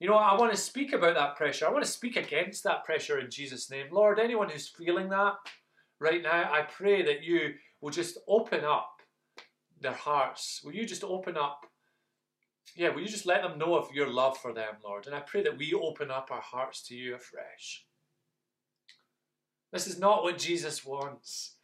You 0.00 0.08
know, 0.08 0.16
I 0.16 0.36
want 0.38 0.52
to 0.52 0.56
speak 0.56 0.92
about 0.92 1.14
that 1.14 1.36
pressure. 1.36 1.66
I 1.66 1.70
want 1.70 1.84
to 1.84 1.90
speak 1.90 2.16
against 2.16 2.64
that 2.64 2.84
pressure 2.84 3.18
in 3.18 3.30
Jesus' 3.30 3.70
name. 3.70 3.86
Lord, 3.90 4.18
anyone 4.18 4.48
who's 4.48 4.68
feeling 4.68 5.08
that 5.10 5.34
right 5.98 6.22
now, 6.22 6.50
I 6.52 6.62
pray 6.62 7.02
that 7.02 7.22
you 7.22 7.54
will 7.80 7.90
just 7.90 8.18
open 8.26 8.64
up 8.64 8.99
their 9.80 9.92
hearts. 9.92 10.60
Will 10.64 10.74
you 10.74 10.86
just 10.86 11.04
open 11.04 11.36
up 11.36 11.66
yeah, 12.76 12.90
will 12.90 13.02
you 13.02 13.08
just 13.08 13.26
let 13.26 13.42
them 13.42 13.58
know 13.58 13.74
of 13.74 13.92
your 13.92 14.08
love 14.08 14.38
for 14.38 14.52
them, 14.52 14.74
Lord? 14.84 15.06
And 15.06 15.14
I 15.14 15.20
pray 15.20 15.42
that 15.42 15.58
we 15.58 15.72
open 15.74 16.10
up 16.10 16.28
our 16.30 16.40
hearts 16.40 16.82
to 16.84 16.94
you 16.94 17.14
afresh. 17.14 17.84
This 19.72 19.86
is 19.86 19.98
not 19.98 20.22
what 20.22 20.38
Jesus 20.38 20.84
wants. 20.84 21.54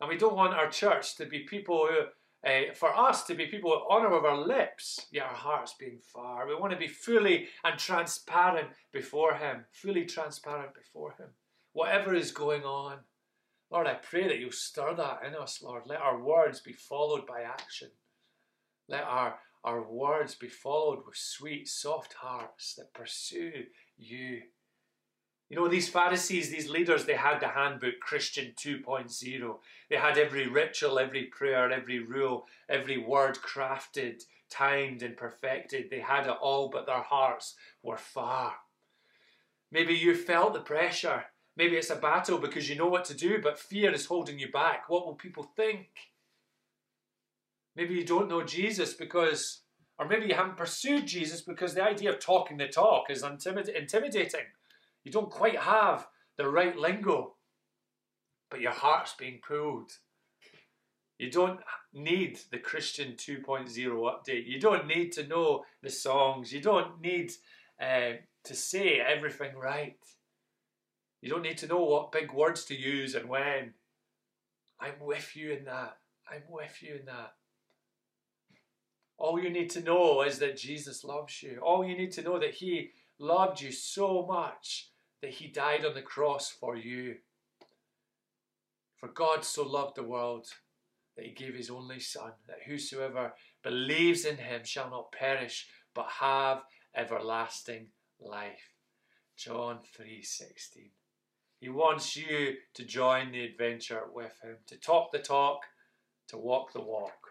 And 0.00 0.08
we 0.08 0.16
don't 0.16 0.36
want 0.36 0.54
our 0.54 0.68
church 0.68 1.16
to 1.16 1.26
be 1.26 1.40
people 1.40 1.88
who 1.88 2.04
uh, 2.48 2.74
for 2.74 2.94
us 2.94 3.24
to 3.24 3.34
be 3.34 3.46
people 3.46 3.70
with 3.70 3.80
honour 3.90 4.10
with 4.10 4.26
our 4.26 4.36
lips, 4.36 5.06
yet 5.10 5.24
our 5.24 5.34
hearts 5.34 5.74
being 5.78 5.98
far. 6.12 6.46
We 6.46 6.54
want 6.54 6.74
to 6.74 6.78
be 6.78 6.88
fully 6.88 7.46
and 7.64 7.78
transparent 7.78 8.68
before 8.92 9.34
Him, 9.34 9.64
fully 9.72 10.04
transparent 10.04 10.74
before 10.74 11.14
Him. 11.18 11.28
Whatever 11.72 12.14
is 12.14 12.32
going 12.32 12.62
on, 12.64 12.98
Lord, 13.74 13.86
I 13.86 13.94
pray 13.94 14.28
that 14.28 14.38
you'll 14.38 14.52
stir 14.52 14.94
that 14.94 15.22
in 15.26 15.34
us, 15.34 15.60
Lord. 15.62 15.82
Let 15.84 16.00
our 16.00 16.18
words 16.18 16.60
be 16.60 16.72
followed 16.72 17.26
by 17.26 17.42
action. 17.42 17.88
Let 18.88 19.02
our, 19.02 19.34
our 19.64 19.82
words 19.82 20.34
be 20.36 20.48
followed 20.48 21.04
with 21.04 21.16
sweet, 21.16 21.68
soft 21.68 22.14
hearts 22.14 22.74
that 22.76 22.94
pursue 22.94 23.64
you 23.98 24.42
you 25.50 25.60
know, 25.60 25.68
these 25.68 25.88
Pharisees, 25.88 26.50
these 26.50 26.70
leaders, 26.70 27.04
they 27.04 27.14
had 27.14 27.38
the 27.38 27.48
handbook 27.48 28.00
Christian 28.00 28.54
2.0. 28.56 29.56
They 29.90 29.96
had 29.96 30.18
every 30.18 30.48
ritual, 30.48 30.98
every 30.98 31.24
prayer, 31.24 31.70
every 31.70 31.98
rule, 31.98 32.46
every 32.68 32.96
word 32.96 33.36
crafted, 33.36 34.22
timed, 34.50 35.02
and 35.02 35.16
perfected. 35.16 35.90
They 35.90 36.00
had 36.00 36.26
it 36.26 36.36
all, 36.40 36.70
but 36.70 36.86
their 36.86 37.02
hearts 37.02 37.54
were 37.82 37.98
far. 37.98 38.54
Maybe 39.70 39.94
you 39.94 40.16
felt 40.16 40.54
the 40.54 40.60
pressure. 40.60 41.24
Maybe 41.56 41.76
it's 41.76 41.90
a 41.90 41.96
battle 41.96 42.38
because 42.38 42.68
you 42.68 42.76
know 42.76 42.88
what 42.88 43.04
to 43.06 43.14
do, 43.14 43.40
but 43.40 43.58
fear 43.58 43.92
is 43.92 44.06
holding 44.06 44.38
you 44.38 44.50
back. 44.50 44.88
What 44.88 45.06
will 45.06 45.14
people 45.14 45.44
think? 45.56 45.88
Maybe 47.76 47.94
you 47.94 48.04
don't 48.04 48.28
know 48.28 48.42
Jesus 48.42 48.94
because, 48.94 49.62
or 49.98 50.06
maybe 50.06 50.26
you 50.26 50.34
haven't 50.34 50.56
pursued 50.56 51.06
Jesus 51.06 51.42
because 51.42 51.74
the 51.74 51.82
idea 51.82 52.10
of 52.10 52.18
talking 52.18 52.56
the 52.56 52.68
talk 52.68 53.10
is 53.10 53.22
intimidating. 53.22 54.46
You 55.04 55.12
don't 55.12 55.30
quite 55.30 55.58
have 55.58 56.06
the 56.36 56.48
right 56.48 56.76
lingo, 56.76 57.34
but 58.50 58.60
your 58.60 58.72
heart's 58.72 59.14
being 59.14 59.40
pulled. 59.46 59.90
You 61.18 61.30
don't 61.30 61.60
need 61.92 62.40
the 62.50 62.58
Christian 62.58 63.12
2.0 63.12 63.68
update. 63.76 64.46
You 64.46 64.60
don't 64.60 64.86
need 64.86 65.12
to 65.12 65.26
know 65.26 65.64
the 65.82 65.90
songs. 65.90 66.52
You 66.52 66.60
don't 66.60 67.00
need 67.00 67.30
uh, 67.80 68.14
to 68.44 68.54
say 68.54 69.00
everything 69.00 69.56
right. 69.56 69.96
You 71.24 71.30
don't 71.30 71.40
need 71.40 71.56
to 71.58 71.66
know 71.66 71.82
what 71.82 72.12
big 72.12 72.34
words 72.34 72.66
to 72.66 72.78
use 72.78 73.14
and 73.14 73.30
when. 73.30 73.72
I'm 74.78 75.00
with 75.00 75.34
you 75.34 75.52
in 75.52 75.64
that. 75.64 75.96
I'm 76.30 76.42
with 76.50 76.82
you 76.82 76.96
in 76.96 77.06
that. 77.06 77.32
All 79.16 79.42
you 79.42 79.48
need 79.48 79.70
to 79.70 79.80
know 79.80 80.20
is 80.20 80.38
that 80.40 80.58
Jesus 80.58 81.02
loves 81.02 81.42
you. 81.42 81.60
All 81.62 81.82
you 81.82 81.96
need 81.96 82.12
to 82.12 82.22
know 82.22 82.38
that 82.38 82.52
He 82.52 82.90
loved 83.18 83.62
you 83.62 83.72
so 83.72 84.26
much 84.26 84.90
that 85.22 85.30
he 85.30 85.48
died 85.48 85.86
on 85.86 85.94
the 85.94 86.02
cross 86.02 86.50
for 86.50 86.76
you. 86.76 87.14
For 88.98 89.08
God 89.08 89.46
so 89.46 89.66
loved 89.66 89.96
the 89.96 90.02
world 90.02 90.48
that 91.16 91.24
he 91.24 91.32
gave 91.32 91.54
his 91.54 91.70
only 91.70 92.00
Son, 92.00 92.32
that 92.48 92.64
whosoever 92.66 93.32
believes 93.62 94.26
in 94.26 94.36
him 94.36 94.60
shall 94.64 94.90
not 94.90 95.12
perish, 95.12 95.68
but 95.94 96.06
have 96.20 96.64
everlasting 96.94 97.86
life. 98.20 98.74
John 99.38 99.80
3:16. 99.96 100.90
He 101.64 101.70
wants 101.70 102.14
you 102.14 102.56
to 102.74 102.84
join 102.84 103.32
the 103.32 103.42
adventure 103.42 104.02
with 104.12 104.38
him, 104.42 104.58
to 104.66 104.76
talk 104.76 105.12
the 105.12 105.18
talk, 105.18 105.60
to 106.28 106.36
walk 106.36 106.74
the 106.74 106.82
walk. 106.82 107.30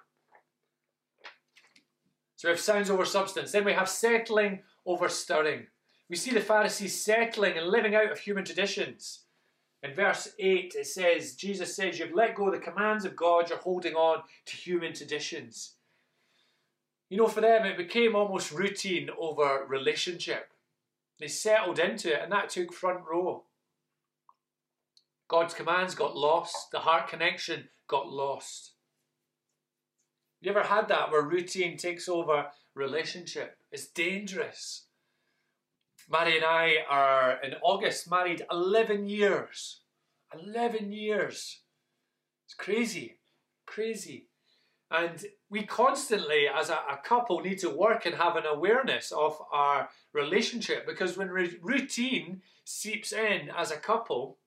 So 2.36 2.48
we 2.48 2.54
have 2.54 2.60
sounds 2.60 2.90
over 2.90 3.06
substance. 3.06 3.52
Then 3.52 3.64
we 3.64 3.74
have 3.74 3.88
settling 3.88 4.64
over 4.88 5.08
stirring. 5.08 5.68
We 6.10 6.16
see 6.16 6.32
the 6.32 6.42
Pharisees 6.42 7.00
settling 7.00 7.60
and 7.60 7.68
living 7.68 7.94
out 7.94 8.12
of 8.12 8.18
human 8.18 8.44
traditions. 8.44 9.26
In 9.84 9.94
verse 9.94 10.30
8, 10.40 10.74
it 10.80 10.88
says, 10.88 11.36
Jesus 11.36 11.76
says, 11.76 12.00
You've 12.00 12.16
let 12.16 12.34
go 12.34 12.48
of 12.48 12.54
the 12.54 12.60
commands 12.60 13.06
of 13.06 13.16
God, 13.16 13.52
you're 13.52 13.60
holding 13.60 13.94
on 13.94 14.24
to 14.48 14.56
human 14.56 14.94
traditions. 14.94 15.76
You 17.12 17.18
know, 17.18 17.28
for 17.28 17.42
them, 17.42 17.66
it 17.68 17.78
became 17.78 18.16
almost 18.16 18.52
routine 18.52 19.12
over 19.16 19.64
relationship. 19.70 20.54
They 21.20 21.28
settled 21.28 21.78
into 21.78 22.12
it, 22.12 22.24
and 22.24 22.32
that 22.32 22.50
took 22.50 22.74
front 22.74 23.02
row. 23.08 23.44
God's 25.34 25.56
commands 25.56 25.96
got 25.96 26.16
lost, 26.16 26.70
the 26.72 26.82
heart 26.82 27.08
connection 27.08 27.68
got 27.88 28.08
lost. 28.08 28.74
You 30.42 30.52
ever 30.52 30.62
had 30.62 30.88
that 30.90 31.12
where 31.12 31.24
routine 31.24 31.76
takes 31.76 32.08
over 32.08 32.50
relationship? 32.76 33.58
It's 33.72 33.88
dangerous. 33.88 34.84
Maddie 36.08 36.36
and 36.36 36.46
I 36.46 36.76
are 36.88 37.40
in 37.44 37.56
August 37.64 38.12
married 38.12 38.46
11 38.52 39.08
years. 39.08 39.80
11 40.40 40.92
years. 40.92 41.62
It's 42.46 42.54
crazy. 42.54 43.18
Crazy. 43.66 44.28
And 44.92 45.26
we 45.50 45.64
constantly, 45.64 46.46
as 46.48 46.70
a, 46.70 46.78
a, 46.92 47.00
couple, 47.04 47.40
need 47.40 47.58
to 47.62 47.72
work 47.72 48.06
and 48.06 48.14
have 48.14 48.36
an 48.36 48.46
awareness 48.46 49.12
of 49.12 49.42
our 49.52 49.90
relationship 50.14 50.86
because 50.86 51.18
when 51.18 51.30
routine 51.30 52.44
seeps 52.66 53.12
in 53.12 53.50
as 53.58 53.72
a 53.72 53.78
couple, 53.78 54.38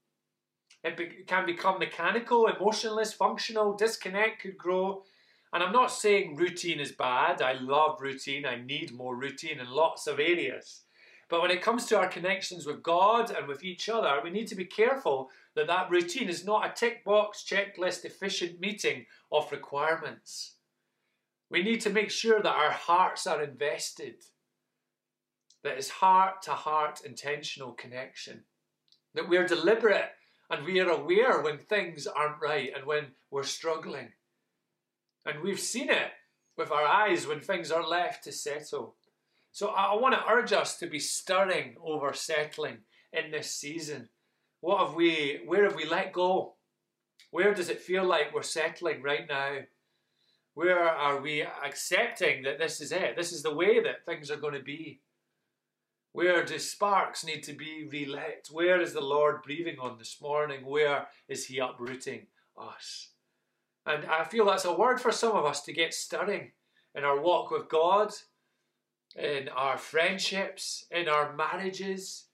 it 0.85 0.97
be- 0.97 1.25
can 1.27 1.47
become 1.47 1.79
mechanical, 1.79 2.47
emotionless, 2.47 3.13
functional, 3.13 3.75
disconnect 3.75 4.41
could 4.41 4.57
grow. 4.57 5.05
And 5.53 5.63
I'm 5.63 5.73
not 5.73 5.91
saying 5.91 6.37
routine 6.37 6.81
is 6.81 6.93
bad. 6.93 7.41
I 7.41 7.55
love 7.55 8.01
routine. 8.01 8.45
I 8.45 8.57
need 8.57 8.93
more 8.93 9.17
routine 9.17 9.59
in 9.59 9.71
lots 9.71 10.07
of 10.07 10.21
areas. 10.21 10.83
But 11.29 11.43
when 11.43 11.51
it 11.51 11.63
comes 11.63 11.87
to 11.87 11.99
our 11.99 12.09
connections 12.09 12.67
with 12.67 12.83
God 12.83 13.31
and 13.31 13.49
with 13.49 13.65
each 13.65 13.89
other, 13.89 14.21
we 14.23 14.31
need 14.31 14.47
to 14.49 14.55
be 14.55 14.65
careful 14.65 15.31
that 15.55 15.67
that 15.67 15.91
routine 15.91 16.29
is 16.29 16.45
not 16.45 16.67
a 16.67 16.75
tick 16.75 17.05
box, 17.05 17.45
checklist, 17.49 18.05
efficient 18.05 18.61
meeting 18.61 19.07
of 19.33 19.51
requirements. 19.51 20.55
We 21.51 21.63
need 21.63 21.81
to 21.83 21.91
make 21.91 22.11
sure 22.11 22.41
that 22.43 22.55
our 22.55 22.71
hearts 22.71 23.27
are 23.27 23.43
invested, 23.43 24.17
that 25.65 25.79
it's 25.79 25.89
heart 25.89 26.43
to 26.43 26.53
heart 26.53 27.01
intentional 27.05 27.73
connection, 27.73 28.45
that 29.15 29.29
we're 29.29 29.47
deliberate 29.47 30.11
and 30.51 30.65
we 30.65 30.81
are 30.81 30.91
aware 30.91 31.41
when 31.41 31.59
things 31.59 32.07
aren't 32.07 32.41
right 32.41 32.71
and 32.75 32.87
when 32.87 33.07
we're 33.31 33.43
struggling. 33.43 34.13
And 35.25 35.43
we've 35.43 35.61
seen 35.61 35.91
it 35.91 36.13
with 36.57 36.71
our 36.71 36.85
eyes 36.85 37.27
when 37.27 37.41
things 37.41 37.71
are 37.71 37.87
left 37.87 38.25
to 38.25 38.33
settle. 38.33 38.97
So 39.53 39.69
I 39.69 39.95
want 39.95 40.15
to 40.15 40.31
urge 40.31 40.53
us 40.53 40.79
to 40.79 40.87
be 40.87 40.99
stirring 40.99 41.77
over 41.83 42.13
settling 42.13 42.79
in 43.13 43.31
this 43.31 43.51
season. 43.51 44.09
What 44.61 44.87
have 44.87 44.95
we, 44.95 45.41
where 45.47 45.65
have 45.65 45.75
we 45.75 45.87
let 45.87 46.13
go? 46.13 46.55
Where 47.31 47.55
does 47.55 47.69
it 47.69 47.81
feel 47.81 48.05
like 48.05 48.35
we're 48.35 48.43
settling 48.43 49.03
right 49.03 49.27
now? 49.29 49.59
Where 50.55 50.89
are 50.89 51.21
we 51.21 51.43
accepting 51.43 52.45
that 52.45 52.59
this 52.59 52.81
is 52.81 52.93
it? 52.93 53.17
This 53.17 53.33
is 53.33 53.43
the 53.43 53.55
way 53.55 53.83
that 53.83 54.07
things 54.07 54.31
are 54.31 54.37
going 54.37 54.55
to 54.55 54.63
be? 54.63 55.01
Where 56.17 56.47
do 56.47 56.59
sparks 56.59 57.27
need 57.27 57.43
to 57.43 57.53
be 57.53 57.87
relit? 57.93 58.49
Where 58.51 58.81
is 58.81 58.95
the 58.95 59.03
Lord 59.03 59.43
breathing 59.43 59.77
on 59.79 59.99
this 59.99 60.17
morning? 60.19 60.65
Where 60.65 61.09
is 61.29 61.45
He 61.45 61.59
uprooting 61.59 62.29
us? 62.57 63.11
And 63.85 64.07
I 64.07 64.25
feel 64.25 64.47
that's 64.47 64.65
a 64.65 64.75
word 64.75 64.99
for 64.99 65.13
some 65.13 65.37
of 65.37 65.45
us 65.45 65.61
to 65.65 65.75
get 65.75 65.93
stirring 65.93 66.53
in 66.95 67.05
our 67.05 67.21
walk 67.21 67.51
with 67.51 67.69
God, 67.69 68.15
in 69.15 69.51
our 69.51 69.77
friendships, 69.77 70.87
in 70.91 71.07
our 71.07 71.37
marriages, 71.37 72.25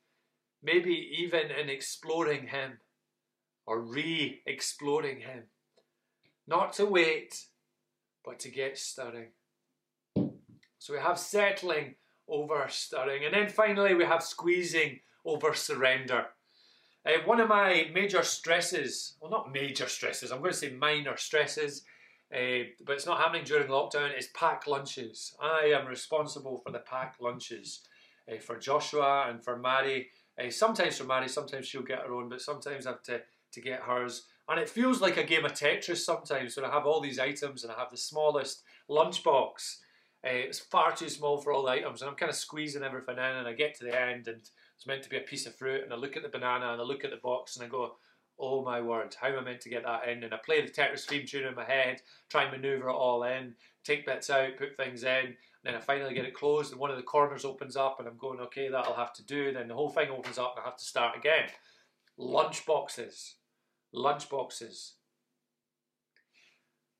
maybe 0.62 0.94
even 1.18 1.50
in 1.50 1.68
exploring 1.68 2.46
Him 2.46 2.78
or 3.66 3.80
re 3.80 4.42
exploring 4.46 5.22
Him. 5.22 5.42
Not 6.46 6.72
to 6.74 6.86
wait, 6.86 7.46
but 8.24 8.38
to 8.38 8.48
get 8.48 8.78
stirring. 8.78 9.30
So 10.14 10.92
we 10.92 11.00
have 11.00 11.18
settling 11.18 11.96
over 12.32 12.66
stirring. 12.68 13.24
And 13.24 13.34
then 13.34 13.48
finally, 13.48 13.94
we 13.94 14.04
have 14.04 14.22
squeezing 14.22 15.00
over 15.24 15.54
surrender. 15.54 16.26
Uh, 17.04 17.18
one 17.24 17.40
of 17.40 17.48
my 17.48 17.90
major 17.92 18.22
stresses, 18.22 19.14
well, 19.20 19.30
not 19.30 19.52
major 19.52 19.88
stresses, 19.88 20.32
I'm 20.32 20.38
going 20.38 20.52
to 20.52 20.56
say 20.56 20.70
minor 20.70 21.16
stresses, 21.16 21.82
uh, 22.32 22.64
but 22.86 22.94
it's 22.94 23.06
not 23.06 23.20
happening 23.20 23.44
during 23.44 23.68
lockdown. 23.68 24.10
It's 24.10 24.28
packed 24.34 24.66
lunches. 24.66 25.34
I 25.40 25.72
am 25.78 25.86
responsible 25.86 26.58
for 26.58 26.72
the 26.72 26.78
packed 26.78 27.20
lunches 27.20 27.80
uh, 28.30 28.40
for 28.40 28.56
Joshua 28.58 29.26
and 29.28 29.44
for 29.44 29.58
Mary. 29.58 30.08
Uh, 30.42 30.50
sometimes 30.50 30.96
for 30.96 31.04
Mary, 31.04 31.28
sometimes 31.28 31.66
she'll 31.66 31.82
get 31.82 32.00
her 32.00 32.14
own, 32.14 32.28
but 32.28 32.40
sometimes 32.40 32.86
I 32.86 32.90
have 32.90 33.02
to, 33.04 33.20
to 33.52 33.60
get 33.60 33.82
hers. 33.82 34.26
And 34.48 34.58
it 34.58 34.68
feels 34.68 35.00
like 35.00 35.18
a 35.18 35.24
game 35.24 35.44
of 35.44 35.52
Tetris 35.52 35.98
sometimes 35.98 36.56
when 36.56 36.64
I 36.64 36.72
have 36.72 36.86
all 36.86 37.00
these 37.00 37.18
items 37.18 37.64
and 37.64 37.72
I 37.72 37.78
have 37.78 37.90
the 37.90 37.96
smallest 37.96 38.62
lunchbox. 38.88 39.78
Eh, 40.24 40.44
it's 40.46 40.58
far 40.58 40.94
too 40.94 41.08
small 41.08 41.38
for 41.38 41.52
all 41.52 41.64
the 41.64 41.70
items, 41.70 42.00
and 42.00 42.08
I'm 42.08 42.16
kind 42.16 42.30
of 42.30 42.36
squeezing 42.36 42.82
everything 42.82 43.18
in. 43.18 43.24
And 43.24 43.48
I 43.48 43.52
get 43.52 43.74
to 43.78 43.84
the 43.84 44.00
end, 44.00 44.28
and 44.28 44.40
it's 44.76 44.86
meant 44.86 45.02
to 45.02 45.10
be 45.10 45.16
a 45.16 45.20
piece 45.20 45.46
of 45.46 45.56
fruit, 45.56 45.82
and 45.82 45.92
I 45.92 45.96
look 45.96 46.16
at 46.16 46.22
the 46.22 46.28
banana 46.28 46.72
and 46.72 46.80
I 46.80 46.84
look 46.84 47.04
at 47.04 47.10
the 47.10 47.16
box, 47.16 47.56
and 47.56 47.64
I 47.64 47.68
go, 47.68 47.96
oh 48.38 48.64
my 48.64 48.80
word, 48.80 49.14
how 49.20 49.28
am 49.28 49.38
I 49.38 49.42
meant 49.42 49.60
to 49.62 49.68
get 49.68 49.84
that 49.84 50.08
in? 50.08 50.24
And 50.24 50.34
I 50.34 50.38
play 50.44 50.60
the 50.60 50.70
Tetris 50.70 51.04
theme 51.04 51.26
tune 51.26 51.46
in 51.46 51.54
my 51.54 51.64
head, 51.64 52.02
try 52.28 52.42
and 52.42 52.52
maneuver 52.52 52.88
it 52.88 52.94
all 52.94 53.22
in, 53.24 53.54
take 53.84 54.06
bits 54.06 54.30
out, 54.30 54.56
put 54.58 54.76
things 54.76 55.04
in, 55.04 55.26
And 55.26 55.36
then 55.62 55.74
I 55.74 55.80
finally 55.80 56.14
get 56.14 56.24
it 56.24 56.34
closed, 56.34 56.72
and 56.72 56.80
one 56.80 56.90
of 56.90 56.96
the 56.96 57.02
corners 57.02 57.44
opens 57.44 57.76
up, 57.76 57.98
and 57.98 58.08
I'm 58.08 58.16
going, 58.16 58.40
okay, 58.40 58.68
that'll 58.68 58.94
have 58.94 59.12
to 59.14 59.24
do. 59.24 59.52
Then 59.52 59.68
the 59.68 59.74
whole 59.74 59.90
thing 59.90 60.10
opens 60.10 60.38
up, 60.38 60.54
and 60.56 60.64
I 60.64 60.68
have 60.68 60.78
to 60.78 60.84
start 60.84 61.16
again. 61.16 61.48
Lunch 62.16 62.66
boxes. 62.66 63.36
Lunch 63.92 64.28
boxes. 64.28 64.94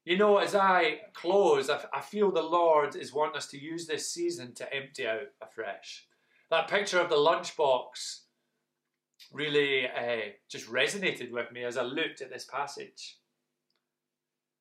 You 0.05 0.19
know, 0.19 0.39
as 0.39 0.55
I 0.57 1.01
close, 1.15 1.71
I, 1.71 2.01
feel 2.01 2.33
the 2.33 2.43
Lord 2.43 2.97
is 2.97 3.13
wanting 3.13 3.37
us 3.37 3.47
to 3.49 3.61
use 3.61 3.87
this 3.87 4.13
season 4.13 4.53
to 4.55 4.75
empty 4.75 5.07
out 5.07 5.29
afresh. 5.41 6.07
That 6.51 6.69
picture 6.69 6.99
of 6.99 7.09
the 7.09 7.17
lunchbox 7.17 8.23
really 9.33 9.87
uh, 9.87 10.33
just 10.51 10.69
resonated 10.69 11.31
with 11.31 11.53
me 11.53 11.63
as 11.63 11.77
I 11.77 11.83
looked 11.83 12.21
at 12.21 12.33
this 12.33 12.45
passage. 12.45 13.19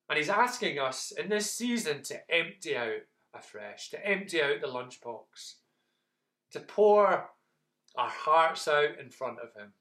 And 0.08 0.16
he's 0.16 0.28
asking 0.28 0.78
us 0.78 1.12
in 1.12 1.28
this 1.28 1.50
season 1.50 2.02
to 2.04 2.20
empty 2.30 2.76
out 2.76 3.02
afresh, 3.34 3.90
to 3.90 4.06
empty 4.06 4.40
out 4.40 4.60
the 4.60 4.68
lunchbox, 4.68 5.54
to 6.52 6.60
pour 6.60 7.30
our 7.96 8.08
hearts 8.08 8.68
out 8.68 8.98
in 9.00 9.10
front 9.10 9.38
of 9.40 9.60
him, 9.60 9.72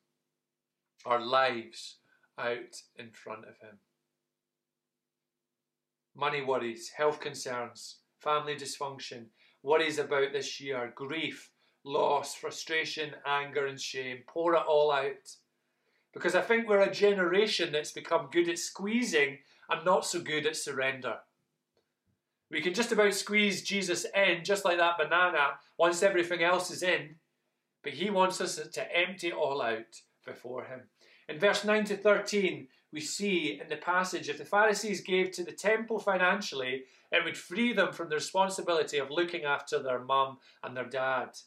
our 1.06 1.20
lives 1.20 1.98
out 2.40 2.82
in 2.96 3.12
front 3.12 3.42
of 3.42 3.58
him. 3.62 3.78
Money 6.16 6.42
worries, 6.42 6.90
health 6.90 7.20
concerns, 7.20 7.98
family 8.20 8.56
dysfunction, 8.56 9.26
worries 9.64 9.98
about 9.98 10.34
this 10.34 10.60
year, 10.60 10.92
grief, 10.96 11.52
loss, 11.84 12.36
frustration, 12.36 13.12
anger, 13.26 13.66
and 13.66 13.80
shame. 13.80 14.20
Pour 14.28 14.56
it 14.56 14.64
all 14.68 14.92
out. 14.92 15.36
Because 16.14 16.36
I 16.36 16.42
think 16.42 16.68
we're 16.68 16.82
a 16.82 16.92
generation 16.92 17.72
that's 17.72 17.92
become 17.92 18.30
good 18.32 18.50
at 18.50 18.60
squeezing 18.60 19.40
and 19.70 19.86
not 19.86 20.06
so 20.06 20.20
good 20.20 20.46
at 20.46 20.58
surrender. 20.58 21.16
We 22.50 22.62
can 22.62 22.74
just 22.74 22.92
about 22.92 23.14
squeeze 23.14 23.64
Jesus 23.64 24.06
in, 24.14 24.44
just 24.44 24.66
like 24.66 24.78
that 24.78 24.98
banana, 24.98 25.54
once 25.78 26.04
everything 26.04 26.44
else 26.44 26.70
is 26.70 26.84
in. 26.84 27.16
But 27.82 27.94
he 27.94 28.10
wants 28.10 28.42
us 28.42 28.56
to 28.56 28.98
empty 28.98 29.30
it 29.30 29.34
all 29.34 29.62
out 29.62 30.02
before 30.26 30.66
him. 30.66 30.82
In 31.30 31.40
verse 31.40 31.64
9 31.64 31.86
to 31.86 31.98
13, 31.98 32.68
we 32.92 33.02
see 33.02 33.60
in 33.62 33.70
the 33.70 33.78
passage 33.78 34.30
if 34.30 34.38
the 34.38 34.46
Pharisees 34.46 35.02
gave 35.02 35.32
to 35.32 35.44
the 35.44 35.52
temple 35.52 36.00
financially, 36.00 36.84
it 37.12 37.24
would 37.24 37.38
free 37.38 37.74
them 37.74 37.94
from 37.94 38.10
the 38.10 38.16
responsibility 38.16 38.98
of 38.98 39.10
looking 39.10 39.44
after 39.44 39.82
their 39.82 40.00
mum 40.00 40.38
and 40.64 40.76
their 40.76 40.86
dad. 40.86 41.38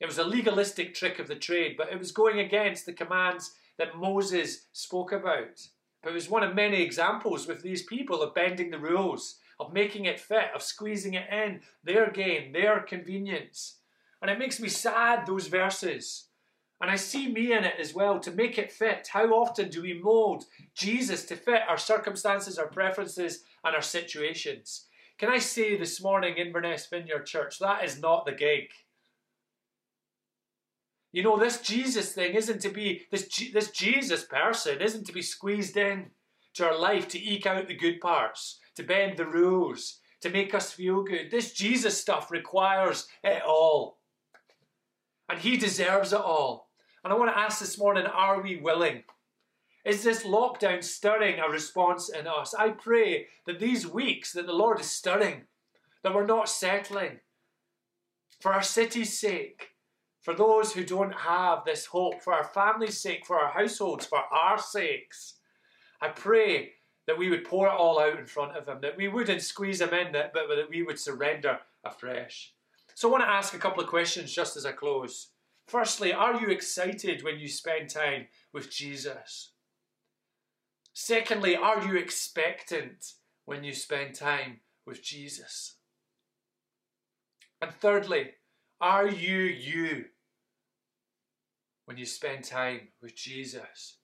It 0.00 0.06
was 0.06 0.18
a 0.18 0.24
legalistic 0.24 0.94
trick 0.94 1.18
of 1.18 1.28
the 1.28 1.36
trade, 1.36 1.74
but 1.76 1.92
it 1.92 1.98
was 1.98 2.12
going 2.12 2.38
against 2.38 2.86
the 2.86 2.92
commands 2.92 3.52
that 3.76 3.96
Moses 3.96 4.66
spoke 4.72 5.12
about. 5.12 5.66
But 6.02 6.10
it 6.10 6.14
was 6.14 6.30
one 6.30 6.42
of 6.42 6.54
many 6.54 6.82
examples 6.82 7.46
with 7.46 7.62
these 7.62 7.82
people 7.82 8.22
of 8.22 8.34
bending 8.34 8.70
the 8.70 8.78
rules, 8.78 9.36
of 9.58 9.74
making 9.74 10.06
it 10.06 10.18
fit, 10.18 10.48
of 10.54 10.62
squeezing 10.62 11.14
it 11.14 11.28
in, 11.30 11.60
their 11.84 12.10
gain, 12.10 12.52
their 12.52 12.80
convenience. 12.80 13.76
And 14.22 14.30
it 14.30 14.38
makes 14.38 14.60
me 14.60 14.68
sad, 14.68 15.26
those 15.26 15.48
verses. 15.48 16.28
And 16.80 16.90
I 16.90 16.96
see 16.96 17.28
me 17.28 17.52
in 17.52 17.64
it 17.64 17.74
as 17.78 17.94
well 17.94 18.18
to 18.20 18.30
make 18.30 18.56
it 18.56 18.72
fit. 18.72 19.08
How 19.12 19.26
often 19.32 19.68
do 19.68 19.82
we 19.82 20.00
mold 20.00 20.46
Jesus 20.74 21.26
to 21.26 21.36
fit 21.36 21.62
our 21.68 21.76
circumstances, 21.76 22.58
our 22.58 22.68
preferences, 22.68 23.44
and 23.64 23.76
our 23.76 23.82
situations? 23.82 24.86
Can 25.18 25.28
I 25.28 25.38
say 25.38 25.76
this 25.76 26.02
morning, 26.02 26.36
Inverness 26.38 26.86
Vineyard 26.86 27.26
Church, 27.26 27.58
that 27.58 27.84
is 27.84 28.00
not 28.00 28.24
the 28.24 28.32
gig. 28.32 28.70
You 31.12 31.22
know, 31.22 31.38
this 31.38 31.60
Jesus 31.60 32.12
thing 32.12 32.34
isn't 32.34 32.62
to 32.62 32.70
be, 32.70 33.02
this, 33.10 33.28
this 33.52 33.70
Jesus 33.72 34.24
person 34.24 34.80
isn't 34.80 35.04
to 35.06 35.12
be 35.12 35.20
squeezed 35.20 35.76
in 35.76 36.06
to 36.54 36.64
our 36.64 36.78
life 36.78 37.08
to 37.08 37.22
eke 37.22 37.44
out 37.44 37.68
the 37.68 37.76
good 37.76 38.00
parts, 38.00 38.58
to 38.76 38.82
bend 38.82 39.18
the 39.18 39.26
rules, 39.26 39.98
to 40.22 40.30
make 40.30 40.54
us 40.54 40.72
feel 40.72 41.02
good. 41.02 41.30
This 41.30 41.52
Jesus 41.52 42.00
stuff 42.00 42.30
requires 42.30 43.06
it 43.22 43.42
all. 43.46 43.98
And 45.28 45.38
He 45.38 45.58
deserves 45.58 46.14
it 46.14 46.20
all. 46.20 46.69
And 47.02 47.12
I 47.12 47.16
want 47.16 47.30
to 47.30 47.38
ask 47.38 47.60
this 47.60 47.78
morning 47.78 48.06
are 48.06 48.42
we 48.42 48.56
willing? 48.56 49.04
Is 49.84 50.04
this 50.04 50.24
lockdown 50.24 50.84
stirring 50.84 51.40
a 51.40 51.48
response 51.48 52.10
in 52.10 52.26
us? 52.26 52.54
I 52.54 52.70
pray 52.70 53.28
that 53.46 53.58
these 53.58 53.86
weeks 53.86 54.32
that 54.34 54.46
the 54.46 54.52
Lord 54.52 54.80
is 54.80 54.90
stirring, 54.90 55.42
that 56.02 56.14
we're 56.14 56.26
not 56.26 56.50
settling 56.50 57.20
for 58.40 58.52
our 58.52 58.62
city's 58.62 59.18
sake, 59.18 59.70
for 60.20 60.34
those 60.34 60.74
who 60.74 60.84
don't 60.84 61.14
have 61.14 61.64
this 61.64 61.86
hope, 61.86 62.20
for 62.22 62.34
our 62.34 62.44
family's 62.44 63.00
sake, 63.00 63.24
for 63.24 63.38
our 63.38 63.52
households, 63.52 64.04
for 64.04 64.18
our 64.18 64.58
sakes. 64.58 65.36
I 66.02 66.08
pray 66.08 66.72
that 67.06 67.16
we 67.16 67.30
would 67.30 67.44
pour 67.44 67.66
it 67.66 67.72
all 67.72 67.98
out 67.98 68.18
in 68.18 68.26
front 68.26 68.56
of 68.56 68.68
Him, 68.68 68.80
that 68.82 68.98
we 68.98 69.08
wouldn't 69.08 69.42
squeeze 69.42 69.80
Him 69.80 69.94
in, 69.94 70.12
but 70.12 70.34
that 70.34 70.68
we 70.70 70.82
would 70.82 70.98
surrender 70.98 71.58
afresh. 71.84 72.52
So 72.94 73.08
I 73.08 73.12
want 73.12 73.24
to 73.24 73.30
ask 73.30 73.54
a 73.54 73.58
couple 73.58 73.82
of 73.82 73.88
questions 73.88 74.30
just 74.32 74.58
as 74.58 74.66
I 74.66 74.72
close. 74.72 75.28
Firstly, 75.70 76.12
are 76.12 76.40
you 76.40 76.48
excited 76.48 77.22
when 77.22 77.38
you 77.38 77.46
spend 77.46 77.90
time 77.90 78.26
with 78.52 78.72
Jesus? 78.72 79.52
Secondly, 80.92 81.54
are 81.54 81.86
you 81.86 81.96
expectant 81.96 83.12
when 83.44 83.62
you 83.62 83.72
spend 83.72 84.16
time 84.16 84.62
with 84.84 85.00
Jesus? 85.00 85.76
And 87.62 87.72
thirdly, 87.72 88.30
are 88.80 89.06
you 89.06 89.42
you 89.42 90.06
when 91.84 91.96
you 91.96 92.04
spend 92.04 92.42
time 92.42 92.88
with 93.00 93.14
Jesus? 93.14 93.98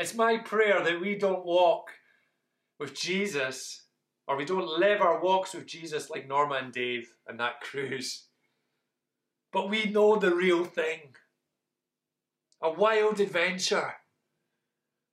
It's 0.00 0.16
my 0.16 0.38
prayer 0.38 0.82
that 0.82 1.00
we 1.00 1.14
don't 1.14 1.46
walk 1.46 1.84
with 2.80 2.96
Jesus 2.96 3.84
or 4.26 4.36
we 4.36 4.44
don't 4.44 4.80
live 4.80 5.00
our 5.00 5.22
walks 5.22 5.54
with 5.54 5.66
Jesus 5.66 6.10
like 6.10 6.26
Norma 6.26 6.56
and 6.56 6.72
Dave 6.72 7.14
and 7.28 7.38
that 7.38 7.60
cruise. 7.62 8.26
But 9.52 9.68
we 9.68 9.84
know 9.84 10.16
the 10.16 10.34
real 10.34 10.64
thing. 10.64 11.14
A 12.60 12.70
wild 12.70 13.20
adventure. 13.20 13.94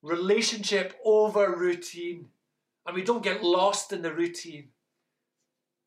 Relationship 0.01 0.95
over 1.03 1.55
routine. 1.55 2.29
And 2.85 2.95
we 2.95 3.03
don't 3.03 3.23
get 3.23 3.43
lost 3.43 3.91
in 3.91 4.01
the 4.01 4.13
routine. 4.13 4.69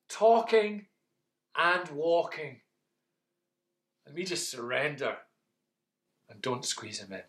Talking 0.08 0.86
and 1.56 1.88
walking 1.90 2.60
and 4.06 4.14
we 4.14 4.24
just 4.24 4.50
surrender 4.50 5.16
and 6.28 6.40
don't 6.42 6.64
squeeze 6.64 7.00
him 7.00 7.12
in. 7.12 7.22